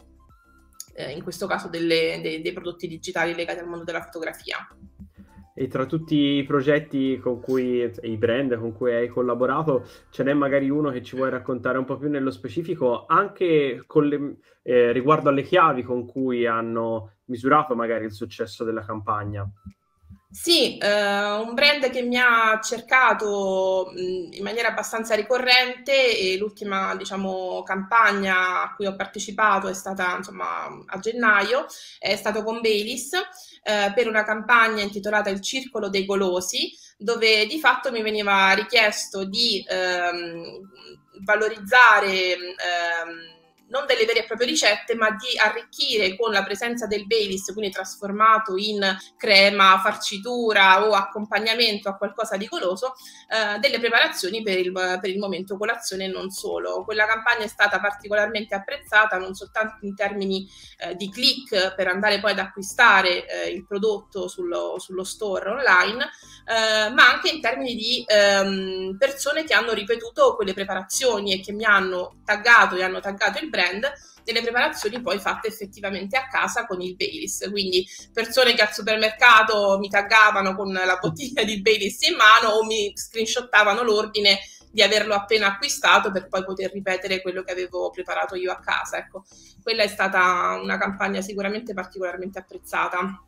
eh, 0.93 1.11
in 1.11 1.23
questo 1.23 1.47
caso 1.47 1.67
delle, 1.69 2.19
dei, 2.21 2.41
dei 2.41 2.53
prodotti 2.53 2.87
digitali 2.87 3.35
legati 3.35 3.59
al 3.59 3.67
mondo 3.67 3.83
della 3.83 4.01
fotografia. 4.01 4.57
E 5.53 5.67
tra 5.67 5.85
tutti 5.85 6.15
i 6.15 6.43
progetti 6.45 7.17
con 7.17 7.41
cui, 7.41 7.91
i 8.03 8.15
brand 8.15 8.57
con 8.57 8.71
cui 8.71 8.93
hai 8.93 9.09
collaborato, 9.09 9.85
ce 10.09 10.23
n'è 10.23 10.33
magari 10.33 10.69
uno 10.69 10.89
che 10.89 11.03
ci 11.03 11.17
vuoi 11.17 11.29
raccontare 11.29 11.77
un 11.77 11.83
po' 11.83 11.97
più 11.97 12.09
nello 12.09 12.31
specifico, 12.31 13.05
anche 13.05 13.83
le, 13.93 14.37
eh, 14.63 14.93
riguardo 14.93 15.27
alle 15.27 15.43
chiavi 15.43 15.83
con 15.83 16.05
cui 16.05 16.45
hanno 16.45 17.15
misurato 17.25 17.75
magari 17.75 18.05
il 18.05 18.13
successo 18.13 18.63
della 18.63 18.85
campagna? 18.85 19.45
Sì, 20.31 20.77
eh, 20.77 21.31
un 21.39 21.55
brand 21.55 21.89
che 21.89 22.03
mi 22.03 22.15
ha 22.15 22.59
cercato 22.61 23.91
mh, 23.91 24.33
in 24.33 24.43
maniera 24.43 24.67
abbastanza 24.69 25.15
ricorrente 25.15 25.91
e 26.19 26.37
l'ultima, 26.37 26.95
diciamo, 26.95 27.63
campagna 27.63 28.61
a 28.61 28.73
cui 28.75 28.85
ho 28.85 28.95
partecipato 28.95 29.67
è 29.67 29.73
stata, 29.73 30.15
insomma, 30.17 30.65
a 30.85 30.99
gennaio, 30.99 31.65
è 31.97 32.15
stato 32.15 32.43
con 32.43 32.61
Baileys 32.61 33.13
eh, 33.63 33.91
per 33.95 34.07
una 34.07 34.23
campagna 34.23 34.83
intitolata 34.83 35.31
Il 35.31 35.41
Circolo 35.41 35.89
dei 35.89 36.05
Golosi, 36.05 36.71
dove 36.97 37.47
di 37.47 37.59
fatto 37.59 37.89
mi 37.91 38.03
veniva 38.03 38.51
richiesto 38.53 39.25
di 39.25 39.65
ehm, 39.67 40.69
valorizzare 41.23 42.33
ehm, 42.33 43.37
non 43.69 43.85
delle 43.85 44.05
vere 44.05 44.19
e 44.19 44.25
proprie 44.25 44.47
ricette, 44.47 44.95
ma 44.95 45.09
di 45.11 45.37
arricchire 45.37 46.15
con 46.15 46.31
la 46.31 46.43
presenza 46.43 46.87
del 46.87 47.05
Baileys, 47.05 47.51
quindi 47.53 47.71
trasformato 47.71 48.55
in 48.57 48.79
crema, 49.17 49.79
farcitura 49.83 50.87
o 50.87 50.91
accompagnamento 50.91 51.89
a 51.89 51.95
qualcosa 51.95 52.37
di 52.37 52.47
goloso, 52.47 52.93
eh, 53.29 53.59
delle 53.59 53.79
preparazioni 53.79 54.41
per 54.41 54.57
il, 54.57 54.71
per 54.71 55.09
il, 55.09 55.19
momento 55.19 55.57
colazione 55.57 56.05
e 56.05 56.07
non 56.07 56.29
solo. 56.29 56.83
Quella 56.83 57.05
campagna 57.05 57.43
è 57.43 57.47
stata 57.47 57.79
particolarmente 57.79 58.55
apprezzata 58.55 59.17
non 59.17 59.33
soltanto 59.33 59.85
in 59.85 59.95
termini 59.95 60.47
eh, 60.79 60.95
di 60.95 61.09
click 61.09 61.75
per 61.75 61.87
andare 61.87 62.19
poi 62.19 62.31
ad 62.31 62.39
acquistare 62.39 63.27
eh, 63.27 63.49
il 63.49 63.65
prodotto 63.65 64.27
sullo, 64.27 64.79
sullo 64.79 65.03
store 65.03 65.49
online, 65.49 66.09
eh, 66.45 66.89
ma 66.91 67.11
anche 67.11 67.29
in 67.29 67.41
termini 67.41 67.75
di 67.75 68.03
ehm, 68.07 68.97
persone 68.97 69.43
che 69.43 69.53
hanno 69.53 69.73
ripetuto 69.73 70.35
quelle 70.35 70.53
preparazioni 70.53 71.33
e 71.33 71.41
che 71.41 71.51
mi 71.51 71.65
hanno 71.65 72.21
taggato 72.25 72.75
e 72.75 72.83
hanno 72.83 72.99
taggato 72.99 73.39
il 73.39 73.49
brand 73.49 73.58
brand 73.59 73.91
delle 74.23 74.41
preparazioni 74.41 75.01
poi 75.01 75.19
fatte 75.19 75.47
effettivamente 75.47 76.15
a 76.15 76.27
casa 76.27 76.65
con 76.65 76.81
il 76.81 76.95
Baileys. 76.95 77.47
Quindi 77.49 77.85
persone 78.13 78.53
che 78.53 78.61
al 78.61 78.73
supermercato 78.73 79.77
mi 79.79 79.89
taggavano 79.89 80.55
con 80.55 80.71
la 80.71 80.97
bottiglia 80.99 81.43
di 81.43 81.61
Baileys 81.61 82.01
in 82.07 82.15
mano 82.15 82.55
o 82.55 82.65
mi 82.65 82.91
screenshottavano 82.95 83.81
l'ordine 83.81 84.39
di 84.71 84.83
averlo 84.83 85.15
appena 85.15 85.47
acquistato 85.47 86.11
per 86.11 86.27
poi 86.27 86.43
poter 86.43 86.71
ripetere 86.71 87.21
quello 87.21 87.41
che 87.41 87.51
avevo 87.51 87.89
preparato 87.89 88.35
io 88.35 88.51
a 88.51 88.59
casa. 88.59 88.97
Ecco, 88.97 89.25
quella 89.63 89.83
è 89.83 89.87
stata 89.87 90.59
una 90.61 90.77
campagna 90.77 91.21
sicuramente 91.21 91.73
particolarmente 91.73 92.39
apprezzata. 92.39 93.23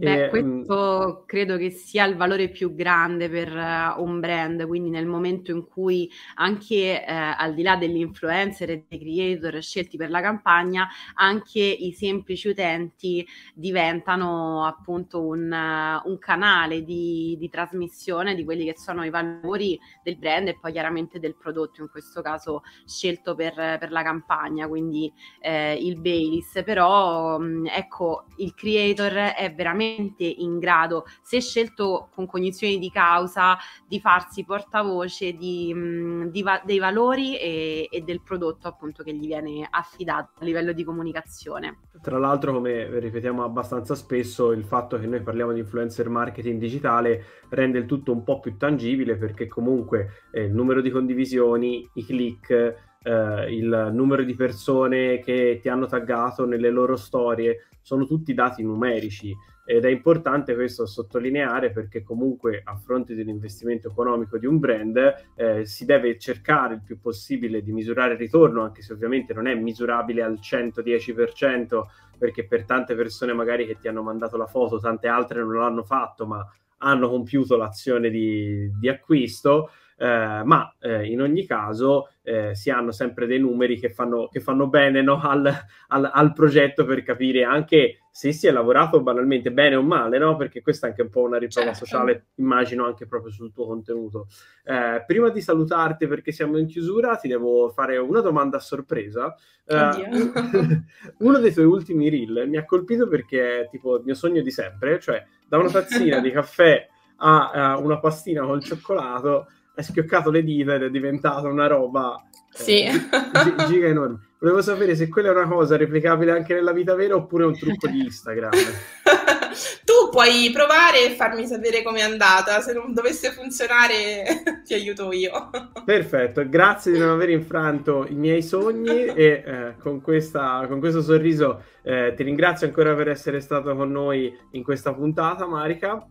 Beh, 0.00 0.28
questo 0.30 1.24
credo 1.26 1.58
che 1.58 1.68
sia 1.68 2.06
il 2.06 2.16
valore 2.16 2.48
più 2.48 2.74
grande 2.74 3.28
per 3.28 3.52
uh, 3.52 4.02
un 4.02 4.18
brand, 4.18 4.66
quindi 4.66 4.88
nel 4.88 5.04
momento 5.04 5.50
in 5.50 5.66
cui 5.68 6.10
anche 6.36 7.04
uh, 7.06 7.12
al 7.36 7.52
di 7.52 7.62
là 7.62 7.76
dell'influencer 7.76 8.70
e 8.70 8.84
dei 8.88 8.98
creator 8.98 9.60
scelti 9.60 9.98
per 9.98 10.08
la 10.08 10.22
campagna, 10.22 10.88
anche 11.14 11.60
i 11.60 11.92
semplici 11.92 12.48
utenti 12.48 13.26
diventano 13.52 14.64
appunto 14.64 15.20
un, 15.20 15.52
uh, 15.52 16.08
un 16.08 16.18
canale 16.18 16.82
di, 16.82 17.36
di, 17.38 17.50
trasmissione 17.50 18.34
di 18.34 18.44
quelli 18.44 18.64
che 18.64 18.78
sono 18.78 19.04
i 19.04 19.10
valori 19.10 19.78
del 20.02 20.16
brand 20.16 20.48
e 20.48 20.58
poi 20.58 20.72
chiaramente 20.72 21.18
del 21.18 21.36
prodotto, 21.36 21.82
in 21.82 21.90
questo 21.90 22.22
caso 22.22 22.62
scelto 22.86 23.34
per, 23.34 23.54
per 23.54 23.90
la 23.90 24.02
campagna, 24.02 24.66
quindi 24.66 25.12
eh, 25.40 25.74
il 25.74 26.00
Baileys. 26.00 26.62
Però 26.64 27.38
mh, 27.38 27.66
ecco, 27.66 28.24
il 28.36 28.54
creator 28.54 29.12
è 29.12 29.52
veramente 29.54 29.88
veramente 29.90 30.24
in 30.24 30.58
grado, 30.58 31.04
se 31.22 31.40
scelto 31.40 32.08
con 32.14 32.26
cognizione 32.26 32.78
di 32.78 32.90
causa, 32.90 33.56
di 33.86 34.00
farsi 34.00 34.44
portavoce 34.44 35.32
di, 35.32 35.72
mh, 35.74 36.30
di 36.30 36.44
dei 36.64 36.78
valori 36.78 37.38
e, 37.38 37.88
e, 37.90 38.00
del 38.02 38.22
prodotto 38.22 38.68
appunto 38.68 39.02
che 39.02 39.14
gli 39.14 39.26
viene 39.26 39.66
affidato 39.68 40.40
a 40.40 40.44
livello 40.44 40.72
di 40.72 40.84
comunicazione. 40.84 41.78
Tra 42.00 42.18
l'altro, 42.18 42.52
come 42.52 42.98
ripetiamo 42.98 43.44
abbastanza 43.44 43.94
spesso, 43.94 44.52
il 44.52 44.64
fatto 44.64 44.98
che 44.98 45.06
noi 45.06 45.22
parliamo 45.22 45.52
di 45.52 45.60
influencer 45.60 46.08
marketing 46.08 46.58
digitale 46.58 47.24
rende 47.50 47.78
il 47.78 47.86
tutto 47.86 48.12
un 48.12 48.22
po' 48.22 48.40
più 48.40 48.56
tangibile 48.56 49.16
perché 49.16 49.46
comunque 49.46 50.24
eh, 50.30 50.44
il 50.44 50.52
numero 50.52 50.80
di 50.80 50.90
condivisioni, 50.90 51.88
i 51.94 52.04
click, 52.04 52.88
eh, 53.02 53.54
il 53.54 53.90
numero 53.92 54.22
di 54.22 54.34
persone 54.34 55.20
che 55.20 55.58
ti 55.60 55.68
hanno 55.68 55.86
taggato 55.86 56.44
nelle 56.44 56.70
loro 56.70 56.96
storie 56.96 57.66
sono 57.82 58.06
tutti 58.06 58.34
dati 58.34 58.62
numerici 58.62 59.34
ed 59.70 59.84
è 59.84 59.88
importante 59.88 60.56
questo 60.56 60.84
sottolineare 60.84 61.70
perché 61.70 62.02
comunque 62.02 62.60
a 62.64 62.74
fronte 62.74 63.14
di 63.14 63.20
un 63.20 63.28
investimento 63.28 63.86
economico 63.86 64.36
di 64.36 64.44
un 64.44 64.58
brand 64.58 64.98
eh, 65.36 65.64
si 65.64 65.84
deve 65.84 66.18
cercare 66.18 66.74
il 66.74 66.82
più 66.82 66.98
possibile 66.98 67.62
di 67.62 67.70
misurare 67.70 68.14
il 68.14 68.18
ritorno, 68.18 68.64
anche 68.64 68.82
se 68.82 68.92
ovviamente 68.92 69.32
non 69.32 69.46
è 69.46 69.54
misurabile 69.54 70.24
al 70.24 70.40
110% 70.42 71.82
perché 72.18 72.44
per 72.46 72.64
tante 72.64 72.96
persone 72.96 73.32
magari 73.32 73.64
che 73.64 73.78
ti 73.78 73.86
hanno 73.86 74.02
mandato 74.02 74.36
la 74.36 74.48
foto, 74.48 74.80
tante 74.80 75.06
altre 75.06 75.38
non 75.38 75.54
l'hanno 75.54 75.84
fatto, 75.84 76.26
ma 76.26 76.44
hanno 76.78 77.08
compiuto 77.08 77.56
l'azione 77.56 78.10
di, 78.10 78.68
di 78.76 78.88
acquisto. 78.88 79.70
Eh, 80.02 80.42
ma 80.44 80.74
eh, 80.80 81.10
in 81.10 81.20
ogni 81.20 81.44
caso 81.44 82.08
eh, 82.22 82.54
si 82.54 82.70
hanno 82.70 82.90
sempre 82.90 83.26
dei 83.26 83.38
numeri 83.38 83.78
che 83.78 83.90
fanno, 83.90 84.28
che 84.28 84.40
fanno 84.40 84.66
bene 84.66 85.02
no? 85.02 85.20
al, 85.20 85.54
al, 85.88 86.10
al, 86.10 86.32
progetto 86.32 86.86
per 86.86 87.02
capire 87.02 87.44
anche 87.44 87.98
se 88.10 88.32
si 88.32 88.46
è 88.46 88.50
lavorato 88.50 89.02
banalmente 89.02 89.52
bene 89.52 89.76
o 89.76 89.82
male, 89.82 90.16
no? 90.16 90.36
perché 90.36 90.62
questa 90.62 90.86
è 90.86 90.90
anche 90.90 91.02
un 91.02 91.10
po' 91.10 91.20
una 91.20 91.36
riprova 91.36 91.74
certo. 91.74 91.84
sociale, 91.84 92.28
immagino 92.36 92.86
anche 92.86 93.06
proprio 93.06 93.30
sul 93.30 93.52
tuo 93.52 93.66
contenuto. 93.66 94.28
Eh, 94.64 95.04
prima 95.06 95.28
di 95.28 95.42
salutarti 95.42 96.06
perché 96.06 96.32
siamo 96.32 96.56
in 96.56 96.66
chiusura, 96.66 97.16
ti 97.16 97.28
devo 97.28 97.68
fare 97.68 97.98
una 97.98 98.22
domanda 98.22 98.56
a 98.56 98.60
sorpresa. 98.60 99.36
Eh, 99.66 100.00
uno 101.18 101.38
dei 101.40 101.52
tuoi 101.52 101.66
ultimi 101.66 102.08
reel 102.08 102.48
mi 102.48 102.56
ha 102.56 102.64
colpito 102.64 103.06
perché 103.06 103.64
è 103.64 103.68
tipo 103.68 103.96
il 103.96 104.04
mio 104.06 104.14
sogno 104.14 104.40
di 104.40 104.50
sempre, 104.50 104.98
cioè 104.98 105.22
da 105.46 105.58
una 105.58 105.68
tazzina 105.68 106.20
di 106.20 106.30
caffè 106.32 106.88
a, 107.16 107.50
a 107.50 107.78
una 107.78 107.98
pastina 107.98 108.46
col 108.46 108.62
cioccolato 108.64 109.46
hai 109.80 109.82
schioccato 109.84 110.30
le 110.30 110.44
dita 110.44 110.74
ed 110.74 110.84
è 110.84 110.90
diventata 110.90 111.48
una 111.48 111.66
roba 111.66 112.22
eh, 112.52 112.62
sì. 112.62 112.82
eh, 112.82 112.92
gi- 112.92 113.66
giga 113.66 113.86
enorme. 113.88 114.28
Volevo 114.38 114.62
sapere 114.62 114.94
se 114.94 115.08
quella 115.08 115.28
è 115.28 115.32
una 115.32 115.48
cosa 115.48 115.76
replicabile 115.76 116.32
anche 116.32 116.54
nella 116.54 116.72
vita 116.72 116.94
vera 116.94 117.14
oppure 117.14 117.44
è 117.44 117.46
un 117.46 117.58
trucco 117.58 117.88
di 117.88 118.04
Instagram. 118.04 118.50
tu 119.84 120.08
puoi 120.10 120.50
provare 120.52 121.04
e 121.04 121.10
farmi 121.10 121.46
sapere 121.46 121.82
com'è 121.82 122.00
andata. 122.00 122.60
Se 122.60 122.72
non 122.72 122.94
dovesse 122.94 123.32
funzionare, 123.32 124.62
ti 124.64 124.72
aiuto 124.72 125.12
io. 125.12 125.50
Perfetto, 125.84 126.48
grazie 126.48 126.92
di 126.92 126.98
non 126.98 127.10
aver 127.10 127.30
infranto 127.30 128.06
i 128.08 128.14
miei 128.14 128.42
sogni 128.42 129.04
e 129.04 129.42
eh, 129.44 129.74
con, 129.78 130.00
questa, 130.00 130.64
con, 130.68 130.78
questo 130.78 131.02
sorriso 131.02 131.64
eh, 131.82 132.14
ti 132.16 132.22
ringrazio 132.22 132.66
ancora 132.66 132.94
per 132.94 133.08
essere 133.08 133.40
stato 133.40 133.74
con 133.76 133.90
noi 133.90 134.34
in 134.52 134.62
questa 134.62 134.94
puntata, 134.94 135.46
Marica. 135.46 136.02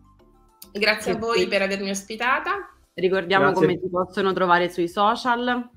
Grazie 0.71 1.13
a 1.13 1.17
voi 1.17 1.47
per 1.47 1.63
avermi 1.63 1.89
ospitata. 1.89 2.73
Ricordiamo 2.99 3.45
Grazie. 3.45 3.65
come 3.65 3.79
ti 3.79 3.89
possono 3.89 4.33
trovare 4.33 4.69
sui 4.69 4.88
social. 4.88 5.69